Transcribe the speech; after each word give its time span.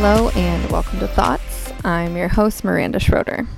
Hello 0.00 0.28
and 0.36 0.70
welcome 0.70 1.00
to 1.00 1.08
Thoughts. 1.08 1.72
I'm 1.82 2.16
your 2.16 2.28
host, 2.28 2.62
Miranda 2.62 3.00
Schroeder. 3.00 3.48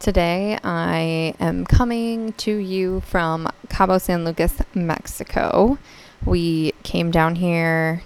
Today 0.00 0.58
I 0.64 1.36
am 1.38 1.64
coming 1.64 2.32
to 2.38 2.56
you 2.56 3.02
from 3.02 3.48
Cabo 3.68 3.98
San 3.98 4.24
Lucas, 4.24 4.54
Mexico. 4.74 5.78
We 6.24 6.72
came 6.82 7.12
down 7.12 7.36
here 7.36 8.02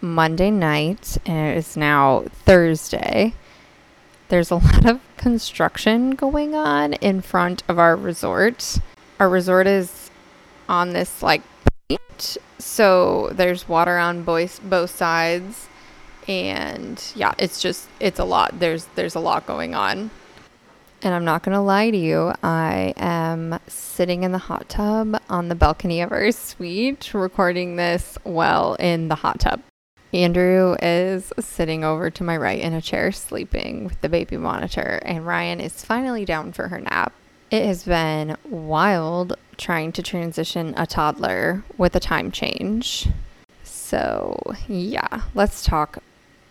Monday 0.00 0.50
night 0.50 1.16
and 1.24 1.56
it 1.56 1.58
is 1.58 1.76
now 1.76 2.24
Thursday. 2.44 3.34
There's 4.28 4.50
a 4.50 4.56
lot 4.56 4.84
of 4.84 5.00
construction 5.16 6.16
going 6.16 6.56
on 6.56 6.94
in 6.94 7.20
front 7.20 7.62
of 7.68 7.78
our 7.78 7.94
resort. 7.94 8.80
Our 9.20 9.28
resort 9.28 9.68
is 9.68 10.10
on 10.68 10.92
this 10.92 11.22
like 11.22 11.42
so 12.58 13.28
there's 13.28 13.68
water 13.68 13.96
on 13.96 14.24
both 14.24 14.60
both 14.68 14.90
sides 14.90 15.68
and 16.28 17.02
yeah, 17.14 17.32
it's 17.38 17.60
just 17.60 17.88
it's 18.00 18.18
a 18.18 18.24
lot. 18.24 18.60
There's 18.60 18.86
there's 18.94 19.14
a 19.14 19.20
lot 19.20 19.46
going 19.46 19.74
on. 19.74 20.10
And 21.00 21.14
I'm 21.14 21.24
not 21.24 21.44
to 21.54 21.60
lie 21.60 21.90
to 21.90 21.96
you, 21.96 22.32
I 22.42 22.92
am 22.96 23.60
sitting 23.68 24.24
in 24.24 24.32
the 24.32 24.38
hot 24.38 24.68
tub 24.68 25.20
on 25.30 25.48
the 25.48 25.54
balcony 25.54 26.00
of 26.00 26.10
our 26.10 26.32
suite 26.32 27.14
recording 27.14 27.76
this 27.76 28.18
well 28.24 28.74
in 28.74 29.06
the 29.06 29.14
hot 29.14 29.38
tub. 29.38 29.62
Andrew 30.12 30.74
is 30.82 31.32
sitting 31.38 31.84
over 31.84 32.10
to 32.10 32.24
my 32.24 32.36
right 32.36 32.58
in 32.58 32.72
a 32.72 32.80
chair 32.80 33.12
sleeping 33.12 33.84
with 33.84 34.00
the 34.00 34.08
baby 34.08 34.36
monitor, 34.36 35.00
and 35.04 35.24
Ryan 35.24 35.60
is 35.60 35.84
finally 35.84 36.24
down 36.24 36.52
for 36.52 36.66
her 36.66 36.80
nap. 36.80 37.12
It 37.50 37.64
has 37.64 37.84
been 37.84 38.36
wild 38.48 39.34
trying 39.56 39.92
to 39.92 40.02
transition 40.02 40.74
a 40.76 40.86
toddler 40.86 41.62
with 41.76 41.94
a 41.94 42.00
time 42.00 42.32
change. 42.32 43.08
So, 43.62 44.40
yeah, 44.66 45.22
let's 45.34 45.62
talk 45.62 45.98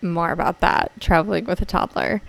more 0.01 0.31
about 0.31 0.59
that 0.61 0.91
traveling 0.99 1.45
with 1.45 1.61
a 1.61 1.65
toddler. 1.65 2.21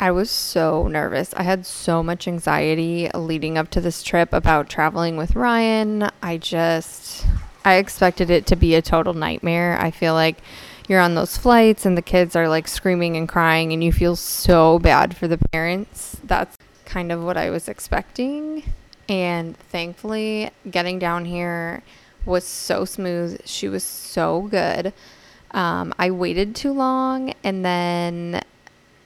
I 0.00 0.10
was 0.10 0.30
so 0.30 0.88
nervous. 0.88 1.32
I 1.34 1.44
had 1.44 1.64
so 1.64 2.02
much 2.02 2.26
anxiety 2.26 3.08
leading 3.14 3.56
up 3.56 3.70
to 3.70 3.80
this 3.80 4.02
trip 4.02 4.32
about 4.32 4.68
traveling 4.68 5.16
with 5.16 5.36
Ryan. 5.36 6.10
I 6.20 6.36
just, 6.36 7.24
I 7.64 7.76
expected 7.76 8.28
it 8.28 8.46
to 8.46 8.56
be 8.56 8.74
a 8.74 8.82
total 8.82 9.14
nightmare. 9.14 9.78
I 9.80 9.90
feel 9.90 10.14
like 10.14 10.38
you're 10.88 11.00
on 11.00 11.14
those 11.14 11.36
flights 11.36 11.86
and 11.86 11.96
the 11.96 12.02
kids 12.02 12.34
are 12.34 12.48
like 12.48 12.68
screaming 12.68 13.16
and 13.16 13.28
crying, 13.28 13.72
and 13.72 13.82
you 13.82 13.92
feel 13.92 14.16
so 14.16 14.78
bad 14.80 15.16
for 15.16 15.28
the 15.28 15.38
parents. 15.52 16.16
That's 16.24 16.56
kind 16.84 17.12
of 17.12 17.22
what 17.22 17.36
I 17.36 17.50
was 17.50 17.68
expecting. 17.68 18.64
And 19.08 19.56
thankfully, 19.56 20.50
getting 20.70 20.98
down 20.98 21.24
here 21.24 21.82
was 22.26 22.44
so 22.44 22.84
smooth. 22.84 23.40
She 23.46 23.68
was 23.68 23.84
so 23.84 24.42
good. 24.42 24.92
Um, 25.54 25.94
I 25.98 26.10
waited 26.10 26.56
too 26.56 26.72
long 26.72 27.32
and 27.44 27.64
then 27.64 28.42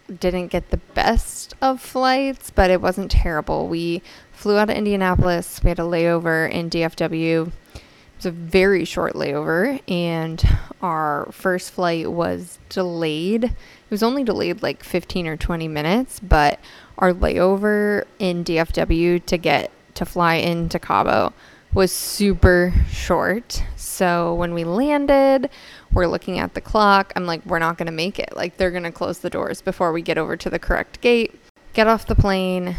didn't 0.09 0.49
get 0.49 0.71
the 0.71 0.79
best 0.79 1.55
of 1.61 1.81
flights, 1.81 2.51
but 2.51 2.71
it 2.71 2.81
wasn't 2.81 3.11
terrible. 3.11 3.69
We 3.69 4.03
flew 4.33 4.57
out 4.57 4.71
of 4.71 4.77
Indianapolis. 4.77 5.63
We 5.63 5.69
had 5.69 5.79
a 5.79 5.83
layover 5.83 6.51
in 6.51 6.71
DFW. 6.71 7.49
It 7.49 7.83
was 8.17 8.27
a 8.27 8.31
very 8.31 8.87
short 8.87 9.13
layover, 9.13 9.81
and 9.87 10.43
our 10.81 11.29
first 11.31 11.71
flight 11.71 12.11
was 12.11 12.59
delayed. 12.71 13.45
It 13.45 13.91
was 13.91 14.03
only 14.03 14.25
delayed 14.25 14.63
like 14.63 14.83
15 14.83 15.27
or 15.27 15.37
20 15.37 15.69
minutes, 15.69 16.19
but 16.19 16.59
our 16.97 17.13
layover 17.13 18.05
in 18.19 18.43
DFW 18.43 19.25
to 19.27 19.37
get 19.37 19.71
to 19.95 20.07
fly 20.07 20.37
into 20.37 20.79
Cabo 20.79 21.33
was 21.75 21.93
super 21.93 22.73
short. 22.91 23.63
So 23.77 24.35
when 24.35 24.55
we 24.55 24.65
landed, 24.65 25.51
we're 25.93 26.07
looking 26.07 26.39
at 26.39 26.55
the 26.55 26.61
clock. 26.61 27.13
I'm 27.17 27.27
like, 27.27 27.45
we're 27.45 27.59
not 27.59 27.79
going 27.79 27.87
to 27.87 27.93
make 27.93 28.19
it. 28.19 28.35
Like, 28.35 28.57
they're 28.57 28.71
going 28.71 28.85
to 28.85 28.93
close 28.93 29.19
the 29.19 29.31
doors 29.31 29.61
before 29.61 29.93
we 29.93 30.03
get 30.03 30.19
over 30.19 30.37
to 30.37 30.51
the 30.51 30.59
correct 30.59 31.01
gate. 31.01 31.35
Get 31.75 31.87
off 31.87 32.07
the 32.07 32.15
plane, 32.15 32.75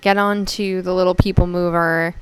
get 0.00 0.16
onto 0.18 0.82
the 0.82 0.94
little 0.94 1.14
people 1.14 1.46
mover. 1.46 2.14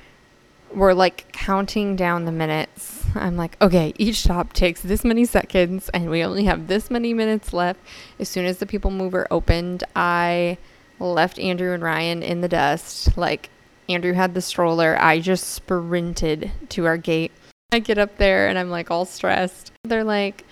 We're 0.73 0.93
like 0.93 1.33
counting 1.33 1.97
down 1.97 2.27
the 2.27 2.33
minutes. 2.33 3.05
I'm 3.15 3.37
like, 3.37 3.61
okay, 3.61 3.93
each 3.99 4.21
stop 4.21 4.53
takes 4.53 4.83
this 4.83 5.05
many 5.05 5.25
seconds, 5.25 5.89
and 5.89 6.09
we 6.09 6.23
only 6.23 6.45
have 6.45 6.69
this 6.69 6.91
many 6.91 7.13
minutes 7.13 7.53
left. 7.53 7.81
As 8.21 8.29
soon 8.29 8.45
as 8.45 8.59
the 8.59 8.67
people 8.67 8.93
mover 8.93 9.27
opened, 9.31 9.83
I 9.97 10.59
left 11.01 11.39
Andrew 11.41 11.73
and 11.73 11.83
Ryan 11.83 12.23
in 12.23 12.41
the 12.41 12.49
dust. 12.49 13.17
Like, 13.17 13.51
Andrew 13.91 14.13
had 14.13 14.35
the 14.35 14.41
stroller. 14.41 14.97
I 15.01 15.21
just 15.21 15.49
sprinted 15.49 16.53
to 16.71 16.87
our 16.87 16.97
gate. 16.97 17.33
I 17.73 17.81
get 17.81 17.99
up 17.99 18.17
there 18.19 18.49
and 18.49 18.59
I'm 18.59 18.71
like 18.71 18.91
all 18.91 19.05
stressed. 19.05 19.73
They're 19.85 20.05
like, 20.05 20.45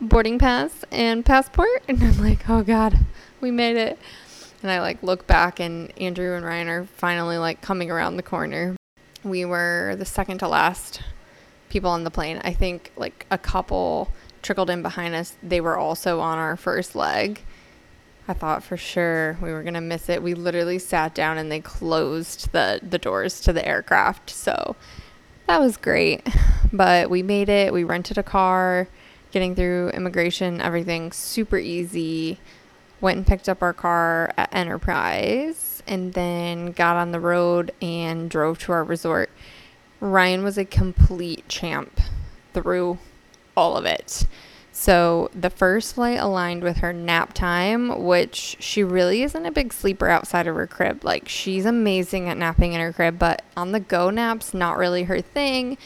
boarding 0.00 0.38
pass 0.38 0.84
and 0.90 1.24
passport. 1.24 1.68
And 1.88 2.02
I'm 2.02 2.18
like, 2.18 2.48
oh 2.48 2.62
God, 2.62 2.98
we 3.40 3.50
made 3.50 3.76
it. 3.76 3.98
And 4.62 4.70
I 4.70 4.80
like 4.80 5.02
look 5.02 5.26
back 5.26 5.60
and 5.60 5.92
Andrew 5.98 6.34
and 6.34 6.44
Ryan 6.44 6.68
are 6.68 6.84
finally 6.84 7.38
like 7.38 7.60
coming 7.60 7.90
around 7.90 8.16
the 8.16 8.22
corner. 8.22 8.76
We 9.24 9.44
were 9.44 9.94
the 9.98 10.04
second 10.04 10.38
to 10.38 10.48
last 10.48 11.02
people 11.68 11.90
on 11.90 12.04
the 12.04 12.10
plane. 12.10 12.40
I 12.44 12.52
think 12.52 12.92
like 12.96 13.26
a 13.30 13.38
couple 13.38 14.10
trickled 14.42 14.70
in 14.70 14.82
behind 14.82 15.14
us. 15.14 15.36
They 15.42 15.60
were 15.60 15.78
also 15.78 16.20
on 16.20 16.38
our 16.38 16.56
first 16.56 16.94
leg. 16.94 17.42
I 18.30 18.32
thought 18.32 18.62
for 18.62 18.76
sure 18.76 19.36
we 19.42 19.50
were 19.50 19.64
gonna 19.64 19.80
miss 19.80 20.08
it. 20.08 20.22
We 20.22 20.34
literally 20.34 20.78
sat 20.78 21.16
down 21.16 21.36
and 21.36 21.50
they 21.50 21.58
closed 21.58 22.52
the 22.52 22.78
the 22.80 22.96
doors 22.96 23.40
to 23.40 23.52
the 23.52 23.66
aircraft. 23.66 24.30
So 24.30 24.76
that 25.48 25.60
was 25.60 25.76
great. 25.76 26.26
But 26.72 27.10
we 27.10 27.24
made 27.24 27.48
it. 27.48 27.72
We 27.72 27.82
rented 27.82 28.16
a 28.16 28.22
car, 28.22 28.86
getting 29.32 29.56
through 29.56 29.88
immigration, 29.88 30.60
everything 30.60 31.10
super 31.10 31.58
easy. 31.58 32.38
Went 33.00 33.16
and 33.16 33.26
picked 33.26 33.48
up 33.48 33.60
our 33.60 33.72
car 33.72 34.32
at 34.36 34.54
Enterprise 34.54 35.82
and 35.88 36.12
then 36.12 36.70
got 36.70 36.94
on 36.94 37.10
the 37.10 37.18
road 37.18 37.72
and 37.82 38.30
drove 38.30 38.60
to 38.60 38.70
our 38.70 38.84
resort. 38.84 39.30
Ryan 39.98 40.44
was 40.44 40.58
a 40.58 40.64
complete 40.64 41.48
champ 41.48 42.00
through 42.54 42.98
all 43.56 43.76
of 43.76 43.84
it. 43.84 44.28
So 44.72 45.30
the 45.34 45.50
first 45.50 45.94
flight 45.94 46.18
aligned 46.18 46.62
with 46.62 46.78
her 46.78 46.92
nap 46.92 47.32
time, 47.34 48.04
which 48.04 48.56
she 48.60 48.82
really 48.82 49.22
isn't 49.22 49.46
a 49.46 49.50
big 49.50 49.72
sleeper 49.72 50.08
outside 50.08 50.46
of 50.46 50.54
her 50.54 50.66
crib. 50.66 51.04
Like 51.04 51.28
she's 51.28 51.66
amazing 51.66 52.28
at 52.28 52.36
napping 52.36 52.72
in 52.72 52.80
her 52.80 52.92
crib, 52.92 53.18
but 53.18 53.42
on 53.56 53.72
the 53.72 53.80
go 53.80 54.10
naps, 54.10 54.54
not 54.54 54.78
really 54.78 55.04
her 55.04 55.20
thing. 55.20 55.76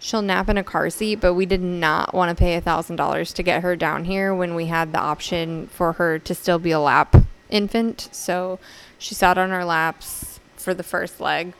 She'll 0.00 0.22
nap 0.22 0.48
in 0.48 0.58
a 0.58 0.64
car 0.64 0.90
seat, 0.90 1.16
but 1.16 1.34
we 1.34 1.46
did 1.46 1.62
not 1.62 2.14
want 2.14 2.36
to 2.36 2.40
pay 2.40 2.54
a 2.54 2.60
thousand 2.60 2.96
dollars 2.96 3.32
to 3.34 3.42
get 3.42 3.62
her 3.62 3.76
down 3.76 4.04
here 4.04 4.34
when 4.34 4.54
we 4.54 4.66
had 4.66 4.92
the 4.92 5.00
option 5.00 5.68
for 5.68 5.94
her 5.94 6.18
to 6.20 6.34
still 6.34 6.58
be 6.58 6.70
a 6.70 6.80
lap 6.80 7.16
infant. 7.50 8.08
So 8.12 8.58
she 8.98 9.14
sat 9.14 9.38
on 9.38 9.50
our 9.50 9.64
laps 9.64 10.38
for 10.56 10.74
the 10.74 10.82
first 10.82 11.20
leg 11.20 11.54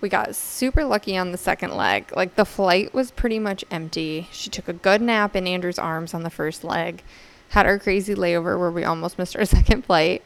we 0.00 0.08
got 0.08 0.34
super 0.34 0.84
lucky 0.84 1.16
on 1.16 1.32
the 1.32 1.38
second 1.38 1.74
leg. 1.74 2.12
Like 2.14 2.36
the 2.36 2.44
flight 2.44 2.92
was 2.92 3.10
pretty 3.10 3.38
much 3.38 3.64
empty. 3.70 4.28
She 4.30 4.50
took 4.50 4.68
a 4.68 4.72
good 4.72 5.00
nap 5.00 5.34
in 5.34 5.46
Andrew's 5.46 5.78
arms 5.78 6.14
on 6.14 6.22
the 6.22 6.30
first 6.30 6.64
leg, 6.64 7.02
had 7.50 7.66
our 7.66 7.78
crazy 7.78 8.14
layover 8.14 8.58
where 8.58 8.70
we 8.70 8.84
almost 8.84 9.18
missed 9.18 9.36
our 9.36 9.44
second 9.44 9.84
flight. 9.84 10.22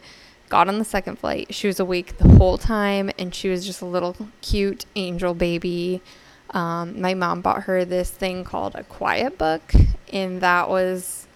Got 0.48 0.68
on 0.68 0.78
the 0.78 0.84
second 0.84 1.20
flight. 1.20 1.54
She 1.54 1.68
was 1.68 1.78
awake 1.78 2.18
the 2.18 2.28
whole 2.36 2.58
time 2.58 3.10
and 3.18 3.32
she 3.32 3.48
was 3.48 3.64
just 3.64 3.80
a 3.82 3.86
little 3.86 4.16
cute 4.40 4.84
angel 4.96 5.32
baby. 5.32 6.02
Um, 6.50 7.00
my 7.00 7.14
mom 7.14 7.40
bought 7.40 7.62
her 7.64 7.84
this 7.84 8.10
thing 8.10 8.42
called 8.42 8.74
a 8.74 8.82
quiet 8.82 9.38
book, 9.38 9.72
and 10.12 10.40
that 10.40 10.68
was 10.68 11.28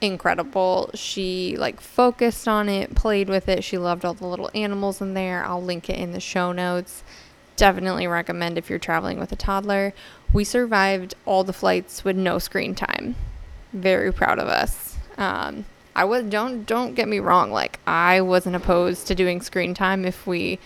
incredible. 0.00 0.90
She 0.94 1.56
like 1.58 1.78
focused 1.78 2.48
on 2.48 2.70
it, 2.70 2.94
played 2.94 3.28
with 3.28 3.50
it. 3.50 3.64
She 3.64 3.76
loved 3.76 4.06
all 4.06 4.14
the 4.14 4.26
little 4.26 4.50
animals 4.54 5.02
in 5.02 5.12
there. 5.12 5.44
I'll 5.44 5.62
link 5.62 5.90
it 5.90 5.98
in 5.98 6.12
the 6.12 6.20
show 6.20 6.52
notes 6.52 7.02
definitely 7.56 8.06
recommend 8.06 8.58
if 8.58 8.70
you're 8.70 8.78
traveling 8.78 9.18
with 9.18 9.32
a 9.32 9.36
toddler. 9.36 9.92
We 10.32 10.44
survived 10.44 11.14
all 11.24 11.44
the 11.44 11.52
flights 11.52 12.04
with 12.04 12.16
no 12.16 12.38
screen 12.38 12.74
time. 12.74 13.16
Very 13.72 14.12
proud 14.12 14.38
of 14.38 14.48
us. 14.48 14.96
Um, 15.18 15.64
I 15.94 16.04
was 16.04 16.24
don't 16.24 16.64
don't 16.64 16.94
get 16.94 17.08
me 17.08 17.18
wrong. 17.18 17.52
Like 17.52 17.78
I 17.86 18.20
wasn't 18.20 18.56
opposed 18.56 19.06
to 19.08 19.14
doing 19.14 19.40
screen 19.40 19.74
time 19.74 20.04
if 20.04 20.26
we 20.26 20.58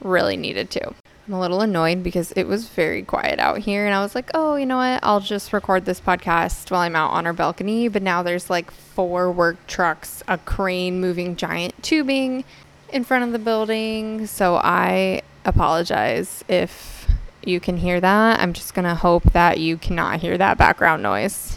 really 0.00 0.36
needed 0.36 0.70
to. 0.70 0.94
I'm 1.26 1.34
a 1.34 1.40
little 1.40 1.60
annoyed 1.60 2.04
because 2.04 2.30
it 2.32 2.46
was 2.46 2.68
very 2.68 3.02
quiet 3.02 3.40
out 3.40 3.58
here, 3.58 3.84
and 3.84 3.94
I 3.94 4.00
was 4.00 4.14
like, 4.14 4.30
oh, 4.32 4.54
you 4.54 4.64
know 4.64 4.76
what? 4.76 5.00
I'll 5.02 5.20
just 5.20 5.52
record 5.52 5.84
this 5.84 6.00
podcast 6.00 6.70
while 6.70 6.82
I'm 6.82 6.94
out 6.94 7.10
on 7.10 7.26
our 7.26 7.32
balcony. 7.32 7.88
But 7.88 8.02
now 8.02 8.22
there's 8.22 8.48
like 8.48 8.70
four 8.70 9.32
work 9.32 9.66
trucks, 9.66 10.22
a 10.28 10.38
crane 10.38 11.00
moving 11.00 11.34
giant 11.34 11.82
tubing 11.82 12.44
in 12.92 13.02
front 13.02 13.24
of 13.24 13.32
the 13.32 13.40
building. 13.40 14.26
So 14.26 14.56
I 14.56 15.22
apologize 15.46 16.44
if 16.48 17.08
you 17.42 17.60
can 17.60 17.78
hear 17.78 18.00
that. 18.00 18.40
I'm 18.40 18.52
just 18.52 18.74
going 18.74 18.84
to 18.84 18.94
hope 18.94 19.32
that 19.32 19.58
you 19.58 19.76
cannot 19.78 20.20
hear 20.20 20.36
that 20.36 20.58
background 20.58 21.02
noise. 21.02 21.56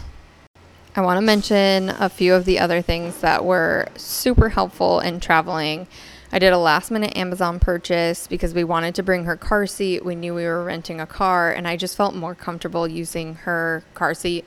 I 0.96 1.02
want 1.02 1.18
to 1.18 1.22
mention 1.22 1.90
a 1.90 2.08
few 2.08 2.34
of 2.34 2.44
the 2.44 2.58
other 2.58 2.80
things 2.82 3.20
that 3.20 3.44
were 3.44 3.88
super 3.96 4.50
helpful 4.50 5.00
in 5.00 5.20
traveling. 5.20 5.86
I 6.32 6.38
did 6.38 6.52
a 6.52 6.58
last 6.58 6.90
minute 6.90 7.16
Amazon 7.16 7.58
purchase 7.58 8.26
because 8.26 8.54
we 8.54 8.64
wanted 8.64 8.94
to 8.94 9.02
bring 9.02 9.24
her 9.24 9.36
car 9.36 9.66
seat. 9.66 10.04
We 10.04 10.14
knew 10.14 10.34
we 10.34 10.44
were 10.44 10.64
renting 10.64 11.00
a 11.00 11.06
car, 11.06 11.52
and 11.52 11.66
I 11.66 11.76
just 11.76 11.96
felt 11.96 12.14
more 12.14 12.34
comfortable 12.34 12.86
using 12.86 13.34
her 13.34 13.82
car 13.94 14.14
seat 14.14 14.44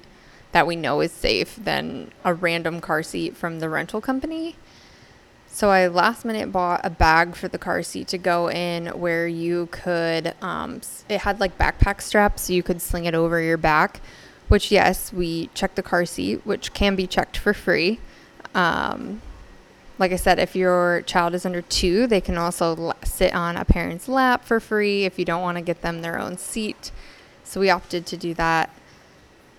that 0.53 0.67
we 0.67 0.75
know 0.75 1.01
is 1.01 1.11
safe 1.11 1.55
than 1.55 2.11
a 2.23 2.33
random 2.33 2.79
car 2.79 3.03
seat 3.03 3.35
from 3.35 3.59
the 3.59 3.69
rental 3.69 3.99
company. 3.99 4.55
So 5.53 5.69
I 5.69 5.85
last 5.85 6.25
minute 6.25 6.51
bought 6.51 6.81
a 6.83 6.89
bag 6.89 7.35
for 7.35 7.47
the 7.47 7.59
car 7.59 7.83
seat 7.83 8.07
to 8.07 8.17
go 8.17 8.49
in 8.49 8.87
where 8.87 9.27
you 9.27 9.67
could, 9.69 10.33
um, 10.41 10.81
it 11.07 11.19
had 11.19 11.39
like 11.39 11.59
backpack 11.59 12.01
straps 12.01 12.43
so 12.43 12.53
you 12.53 12.63
could 12.63 12.81
sling 12.81 13.05
it 13.05 13.13
over 13.13 13.39
your 13.39 13.57
back, 13.57 14.01
which, 14.47 14.71
yes, 14.71 15.13
we 15.13 15.51
checked 15.53 15.75
the 15.75 15.83
car 15.83 16.07
seat, 16.07 16.41
which 16.43 16.73
can 16.73 16.95
be 16.95 17.05
checked 17.05 17.37
for 17.37 17.53
free. 17.53 17.99
Um, 18.55 19.21
like 19.99 20.11
I 20.11 20.15
said, 20.15 20.39
if 20.39 20.55
your 20.55 21.03
child 21.03 21.35
is 21.35 21.45
under 21.45 21.61
two, 21.61 22.07
they 22.07 22.19
can 22.19 22.35
also 22.35 22.93
sit 23.03 23.35
on 23.35 23.55
a 23.55 23.63
parent's 23.63 24.07
lap 24.07 24.45
for 24.45 24.59
free 24.59 25.05
if 25.05 25.19
you 25.19 25.23
don't 25.23 25.43
want 25.43 25.59
to 25.59 25.63
get 25.63 25.83
them 25.83 26.01
their 26.01 26.17
own 26.17 26.39
seat. 26.39 26.91
So 27.43 27.59
we 27.59 27.69
opted 27.69 28.07
to 28.07 28.17
do 28.17 28.33
that. 28.33 28.71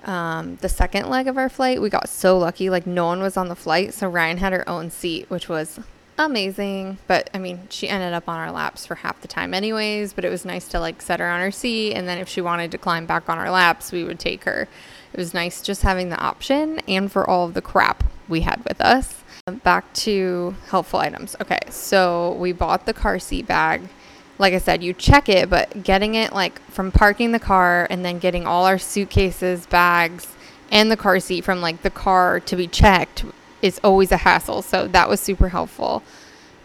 Um, 0.05 0.57
the 0.57 0.69
second 0.69 1.09
leg 1.09 1.29
of 1.29 1.39
our 1.39 1.49
flight, 1.49 1.81
we 1.81 1.91
got 1.91 2.09
so 2.09 2.39
lucky. 2.39 2.71
Like, 2.71 2.87
no 2.87 3.07
one 3.07 3.21
was 3.21 3.37
on 3.37 3.49
the 3.49 3.57
flight. 3.57 3.95
So 3.95 4.09
Ryan 4.09 4.39
had 4.39 4.53
her 4.53 4.69
own 4.69 4.91
seat, 4.91 5.31
which 5.31 5.49
was 5.49 5.81
amazing. 6.19 6.99
But 7.07 7.31
I 7.35 7.39
mean, 7.39 7.67
she 7.71 7.89
ended 7.89 8.13
up 8.13 8.29
on 8.29 8.39
our 8.39 8.53
laps 8.53 8.87
for 8.87 8.97
half 8.97 9.21
the 9.21 9.29
time, 9.29 9.55
anyways. 9.55 10.13
But 10.13 10.25
it 10.25 10.31
was 10.31 10.45
nice 10.45 10.69
to 10.69 10.81
like 10.81 11.03
set 11.03 11.21
her 11.21 11.29
on 11.29 11.41
her 11.41 11.51
seat. 11.51 11.95
And 11.95 12.07
then 12.07 12.19
if 12.19 12.29
she 12.29 12.41
wanted 12.41 12.71
to 12.73 12.79
climb 12.79 13.07
back 13.07 13.29
on 13.29 13.39
our 13.39 13.51
laps, 13.51 13.93
we 13.93 14.05
would 14.05 14.19
take 14.19 14.45
her. 14.45 14.69
It 15.13 15.19
was 15.19 15.33
nice 15.33 15.63
just 15.63 15.83
having 15.83 16.09
the 16.09 16.19
option 16.19 16.81
and 16.89 17.11
for 17.11 17.29
all 17.29 17.47
of 17.47 17.55
the 17.55 17.63
crap 17.63 18.05
we 18.29 18.41
had 18.41 18.65
with 18.65 18.81
us. 18.81 19.23
Back 19.63 19.93
to 19.95 20.57
helpful 20.69 21.01
items. 21.01 21.37
Okay, 21.41 21.61
so 21.69 22.33
we 22.33 22.53
bought 22.53 22.87
the 22.87 22.95
car 22.95 23.19
seat 23.19 23.47
bag. 23.47 23.83
Like 24.39 24.53
I 24.53 24.59
said, 24.59 24.83
you 24.83 24.93
check 24.93 25.29
it, 25.29 25.49
but 25.49 25.83
getting 25.83 26.15
it 26.15 26.33
like 26.33 26.61
from 26.71 26.91
parking 26.91 27.33
the 27.33 27.39
car 27.39 27.87
and 27.89 28.05
then 28.05 28.19
getting 28.19 28.47
all 28.47 28.67
our 28.67 28.79
suitcases, 28.79 29.67
bags, 29.67 30.27
and 30.71 30.91
the 30.91 30.97
car 30.97 31.21
seat 31.21 31.45
from 31.45 31.61
like 31.61 31.83
the 31.83 31.91
car 31.91 32.41
to 32.41 32.57
be 32.57 32.67
checked 32.67 33.25
is 33.63 33.81
always 33.85 34.11
a 34.13 34.19
hassle. 34.19 34.63
So 34.63 34.89
that 34.89 35.09
was 35.09 35.21
super 35.21 35.51
helpful. 35.51 36.03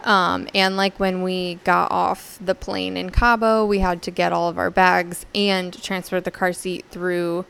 Um, 0.02 0.48
and 0.54 0.76
like 0.76 0.98
when 0.98 1.22
we 1.22 1.56
got 1.56 1.90
off 1.90 2.38
the 2.40 2.54
plane 2.54 2.96
in 2.96 3.10
Cabo, 3.10 3.64
we 3.66 3.80
had 3.80 4.02
to 4.02 4.10
get 4.10 4.32
all 4.32 4.48
of 4.48 4.58
our 4.58 4.70
bags 4.70 5.26
and 5.34 5.80
transfer 5.82 6.20
the 6.20 6.30
car 6.30 6.52
seat 6.52 6.86
through 6.90 7.44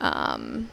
um, 0.00 0.70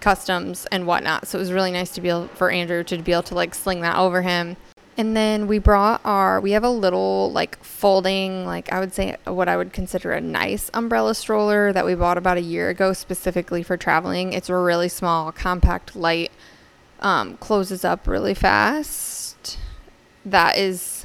customs 0.00 0.66
and 0.70 0.86
whatnot. 0.86 1.26
So 1.26 1.38
it 1.38 1.40
was 1.40 1.52
really 1.52 1.72
nice 1.72 1.90
to 1.90 2.00
be 2.00 2.08
able 2.08 2.28
for 2.28 2.50
Andrew 2.50 2.84
to 2.84 2.98
be 2.98 3.12
able 3.12 3.24
to 3.24 3.34
like 3.34 3.54
sling 3.54 3.80
that 3.80 3.96
over 3.96 4.22
him. 4.22 4.56
And 4.98 5.14
then 5.14 5.46
we 5.46 5.58
brought 5.58 6.00
our, 6.04 6.40
we 6.40 6.52
have 6.52 6.64
a 6.64 6.70
little 6.70 7.30
like 7.32 7.62
folding, 7.62 8.46
like 8.46 8.72
I 8.72 8.80
would 8.80 8.94
say 8.94 9.16
what 9.24 9.46
I 9.46 9.56
would 9.56 9.72
consider 9.72 10.12
a 10.12 10.20
nice 10.20 10.70
umbrella 10.72 11.14
stroller 11.14 11.72
that 11.72 11.84
we 11.84 11.94
bought 11.94 12.16
about 12.16 12.38
a 12.38 12.42
year 12.42 12.70
ago 12.70 12.94
specifically 12.94 13.62
for 13.62 13.76
traveling. 13.76 14.32
It's 14.32 14.48
a 14.48 14.56
really 14.56 14.88
small, 14.88 15.32
compact, 15.32 15.94
light, 15.96 16.32
um, 17.00 17.36
closes 17.36 17.84
up 17.84 18.06
really 18.06 18.32
fast. 18.32 19.58
That 20.24 20.56
is 20.56 21.04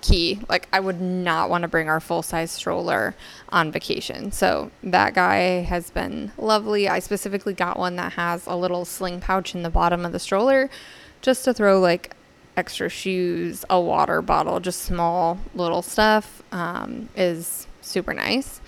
key. 0.00 0.40
Like 0.48 0.66
I 0.72 0.80
would 0.80 1.00
not 1.00 1.50
want 1.50 1.62
to 1.62 1.68
bring 1.68 1.90
our 1.90 2.00
full 2.00 2.22
size 2.22 2.50
stroller 2.50 3.14
on 3.50 3.70
vacation. 3.70 4.32
So 4.32 4.70
that 4.82 5.12
guy 5.12 5.62
has 5.62 5.90
been 5.90 6.32
lovely. 6.38 6.88
I 6.88 7.00
specifically 7.00 7.52
got 7.52 7.78
one 7.78 7.96
that 7.96 8.14
has 8.14 8.46
a 8.46 8.56
little 8.56 8.86
sling 8.86 9.20
pouch 9.20 9.54
in 9.54 9.62
the 9.62 9.68
bottom 9.68 10.06
of 10.06 10.12
the 10.12 10.18
stroller 10.18 10.70
just 11.20 11.44
to 11.44 11.52
throw 11.52 11.78
like 11.78 12.16
extra 12.60 12.90
shoes, 12.90 13.64
a 13.70 13.80
water 13.80 14.20
bottle, 14.20 14.60
just 14.60 14.82
small 14.82 15.38
little 15.54 15.80
stuff 15.80 16.42
um, 16.52 17.08
is 17.16 17.66
super 17.80 18.12
nice. 18.12 18.60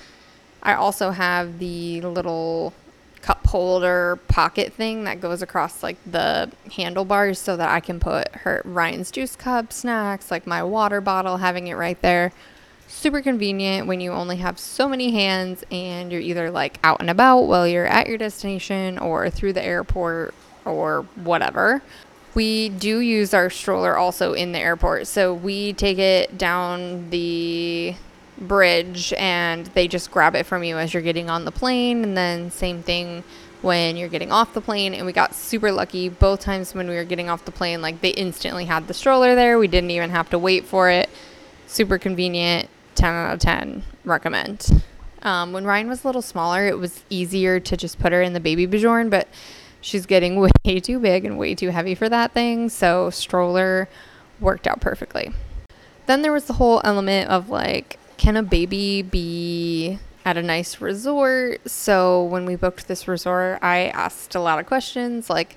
I 0.62 0.72
also 0.72 1.10
have 1.10 1.58
the 1.58 2.00
little 2.00 2.72
cup 3.20 3.46
holder 3.46 4.18
pocket 4.28 4.72
thing 4.72 5.04
that 5.04 5.20
goes 5.20 5.42
across 5.42 5.82
like 5.82 5.98
the 6.10 6.50
handlebars 6.74 7.38
so 7.38 7.54
that 7.54 7.68
I 7.68 7.80
can 7.80 8.00
put 8.00 8.34
her 8.34 8.62
Ryan's 8.64 9.10
juice 9.10 9.36
cup, 9.36 9.74
snacks, 9.74 10.30
like 10.30 10.46
my 10.46 10.62
water 10.62 11.02
bottle, 11.02 11.36
having 11.36 11.66
it 11.66 11.74
right 11.74 12.00
there. 12.00 12.32
Super 12.88 13.20
convenient 13.20 13.86
when 13.86 14.00
you 14.00 14.12
only 14.12 14.36
have 14.36 14.58
so 14.58 14.88
many 14.88 15.10
hands 15.10 15.64
and 15.70 16.10
you're 16.10 16.20
either 16.20 16.50
like 16.50 16.78
out 16.82 17.00
and 17.00 17.10
about 17.10 17.42
while 17.42 17.68
you're 17.68 17.86
at 17.86 18.06
your 18.06 18.18
destination 18.18 18.98
or 18.98 19.28
through 19.28 19.52
the 19.52 19.62
airport 19.62 20.34
or 20.64 21.02
whatever. 21.16 21.82
We 22.34 22.70
do 22.70 23.00
use 23.00 23.34
our 23.34 23.50
stroller 23.50 23.96
also 23.96 24.32
in 24.32 24.52
the 24.52 24.58
airport. 24.58 25.06
So 25.06 25.34
we 25.34 25.74
take 25.74 25.98
it 25.98 26.38
down 26.38 27.10
the 27.10 27.94
bridge 28.38 29.12
and 29.18 29.66
they 29.68 29.86
just 29.86 30.10
grab 30.10 30.34
it 30.34 30.46
from 30.46 30.64
you 30.64 30.78
as 30.78 30.94
you're 30.94 31.02
getting 31.02 31.28
on 31.28 31.44
the 31.44 31.52
plane. 31.52 32.02
And 32.04 32.16
then 32.16 32.50
same 32.50 32.82
thing 32.82 33.22
when 33.60 33.96
you're 33.96 34.08
getting 34.08 34.32
off 34.32 34.54
the 34.54 34.60
plane 34.60 34.92
and 34.92 35.06
we 35.06 35.12
got 35.12 35.34
super 35.34 35.70
lucky 35.70 36.08
both 36.08 36.40
times 36.40 36.74
when 36.74 36.88
we 36.88 36.96
were 36.96 37.04
getting 37.04 37.30
off 37.30 37.44
the 37.44 37.52
plane 37.52 37.80
like 37.80 38.00
they 38.00 38.10
instantly 38.10 38.64
had 38.64 38.88
the 38.88 38.94
stroller 38.94 39.34
there. 39.34 39.58
We 39.58 39.68
didn't 39.68 39.90
even 39.90 40.10
have 40.10 40.30
to 40.30 40.38
wait 40.38 40.64
for 40.64 40.90
it. 40.90 41.08
Super 41.66 41.98
convenient 41.98 42.68
10 42.96 43.14
out 43.14 43.34
of 43.34 43.40
10 43.40 43.82
recommend. 44.04 44.82
Um, 45.22 45.52
when 45.52 45.64
ryan 45.64 45.88
was 45.88 46.02
a 46.02 46.08
little 46.08 46.20
smaller 46.20 46.66
it 46.66 46.78
was 46.78 47.04
easier 47.08 47.60
to 47.60 47.76
just 47.76 48.00
put 48.00 48.10
her 48.10 48.20
in 48.22 48.32
the 48.32 48.40
BabyBjorn 48.40 49.08
but 49.08 49.28
she's 49.82 50.06
getting 50.06 50.40
way 50.64 50.80
too 50.80 50.98
big 50.98 51.26
and 51.26 51.38
way 51.38 51.54
too 51.54 51.68
heavy 51.68 51.94
for 51.94 52.08
that 52.08 52.32
thing 52.32 52.70
so 52.70 53.10
stroller 53.10 53.88
worked 54.40 54.66
out 54.66 54.80
perfectly 54.80 55.30
then 56.06 56.22
there 56.22 56.32
was 56.32 56.46
the 56.46 56.54
whole 56.54 56.80
element 56.84 57.28
of 57.28 57.50
like 57.50 57.98
can 58.16 58.36
a 58.36 58.42
baby 58.42 59.02
be 59.02 59.98
at 60.24 60.36
a 60.36 60.42
nice 60.42 60.80
resort? 60.80 61.68
So 61.68 62.24
when 62.24 62.46
we 62.46 62.56
booked 62.56 62.88
this 62.88 63.08
resort, 63.08 63.58
I 63.62 63.88
asked 63.88 64.34
a 64.34 64.40
lot 64.40 64.58
of 64.58 64.66
questions 64.66 65.28
like, 65.28 65.56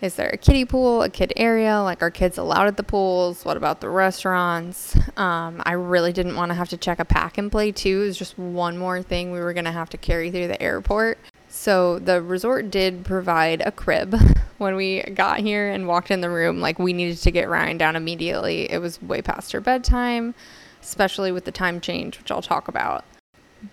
is 0.00 0.14
there 0.14 0.28
a 0.28 0.36
kiddie 0.36 0.64
pool, 0.64 1.02
a 1.02 1.10
kid 1.10 1.32
area? 1.36 1.80
Like, 1.80 2.02
are 2.02 2.10
kids 2.10 2.38
allowed 2.38 2.68
at 2.68 2.76
the 2.76 2.84
pools? 2.84 3.44
What 3.44 3.56
about 3.56 3.80
the 3.80 3.88
restaurants? 3.88 4.96
Um, 5.16 5.60
I 5.66 5.72
really 5.72 6.12
didn't 6.12 6.36
want 6.36 6.50
to 6.50 6.54
have 6.54 6.68
to 6.68 6.76
check 6.76 7.00
a 7.00 7.04
pack 7.04 7.36
and 7.36 7.50
play 7.50 7.72
too. 7.72 8.02
It 8.02 8.06
was 8.06 8.18
just 8.18 8.38
one 8.38 8.78
more 8.78 9.02
thing 9.02 9.32
we 9.32 9.40
were 9.40 9.52
going 9.52 9.64
to 9.64 9.72
have 9.72 9.90
to 9.90 9.96
carry 9.96 10.30
through 10.30 10.46
the 10.46 10.62
airport. 10.62 11.18
So 11.68 11.98
the 11.98 12.22
resort 12.22 12.70
did 12.70 13.04
provide 13.04 13.60
a 13.60 13.70
crib 13.70 14.14
when 14.58 14.74
we 14.74 15.02
got 15.02 15.40
here 15.40 15.70
and 15.70 15.86
walked 15.86 16.10
in 16.10 16.22
the 16.22 16.30
room. 16.30 16.60
Like, 16.60 16.78
we 16.78 16.94
needed 16.94 17.18
to 17.18 17.30
get 17.30 17.46
Ryan 17.46 17.76
down 17.76 17.94
immediately. 17.94 18.70
It 18.70 18.78
was 18.78 19.02
way 19.02 19.20
past 19.20 19.52
her 19.52 19.60
bedtime 19.60 20.34
especially 20.82 21.32
with 21.32 21.44
the 21.44 21.52
time 21.52 21.80
change, 21.80 22.18
which 22.18 22.30
I'll 22.30 22.42
talk 22.42 22.68
about. 22.68 23.04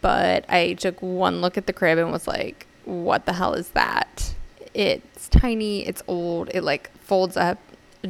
But 0.01 0.45
I 0.49 0.73
took 0.73 1.01
one 1.01 1.41
look 1.41 1.57
at 1.57 1.67
the 1.67 1.73
crib 1.73 1.97
and 1.97 2.11
was 2.11 2.27
like, 2.27 2.67
what 2.83 3.25
the 3.25 3.33
hell 3.33 3.53
is 3.53 3.69
that? 3.69 4.35
It's 4.73 5.29
tiny, 5.29 5.87
it's 5.87 6.03
old, 6.07 6.49
it 6.53 6.63
like 6.63 6.91
folds 6.97 7.37
up. 7.37 7.59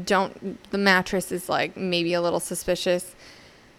Don't, 0.03 0.69
the 0.71 0.77
mattress 0.77 1.31
is 1.31 1.47
like 1.47 1.77
maybe 1.77 2.13
a 2.13 2.21
little 2.21 2.39
suspicious. 2.39 3.15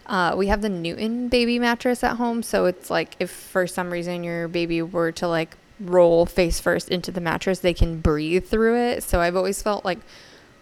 Uh, 0.05 0.33
we 0.37 0.47
have 0.47 0.61
the 0.61 0.69
Newton 0.69 1.27
baby 1.27 1.59
mattress 1.59 2.03
at 2.03 2.15
home, 2.15 2.41
so 2.41 2.65
it's 2.65 2.89
like 2.89 3.15
if 3.19 3.29
for 3.29 3.67
some 3.67 3.91
reason 3.91 4.23
your 4.23 4.47
baby 4.47 4.81
were 4.81 5.11
to 5.11 5.27
like 5.27 5.57
roll 5.79 6.25
face 6.25 6.59
first 6.59 6.89
into 6.89 7.11
the 7.11 7.21
mattress, 7.21 7.59
they 7.59 7.73
can 7.73 7.99
breathe 7.99 8.45
through 8.45 8.77
it. 8.77 9.03
So 9.03 9.19
I've 9.19 9.35
always 9.35 9.61
felt 9.61 9.85
like 9.85 9.99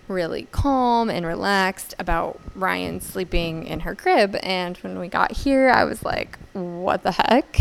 really 0.08 0.48
calm 0.52 1.10
and 1.10 1.26
relaxed 1.26 1.96
about 1.98 2.40
Ryan 2.54 3.02
sleeping 3.02 3.66
in 3.66 3.82
her 3.82 3.96
crib. 3.96 4.38
And 4.44 4.78
when 4.78 5.00
we 5.00 5.08
got 5.08 5.32
here, 5.32 5.70
I 5.70 5.84
was 5.84 6.04
like, 6.04 6.38
what 6.54 7.04
the 7.04 7.14
heck? 7.14 7.58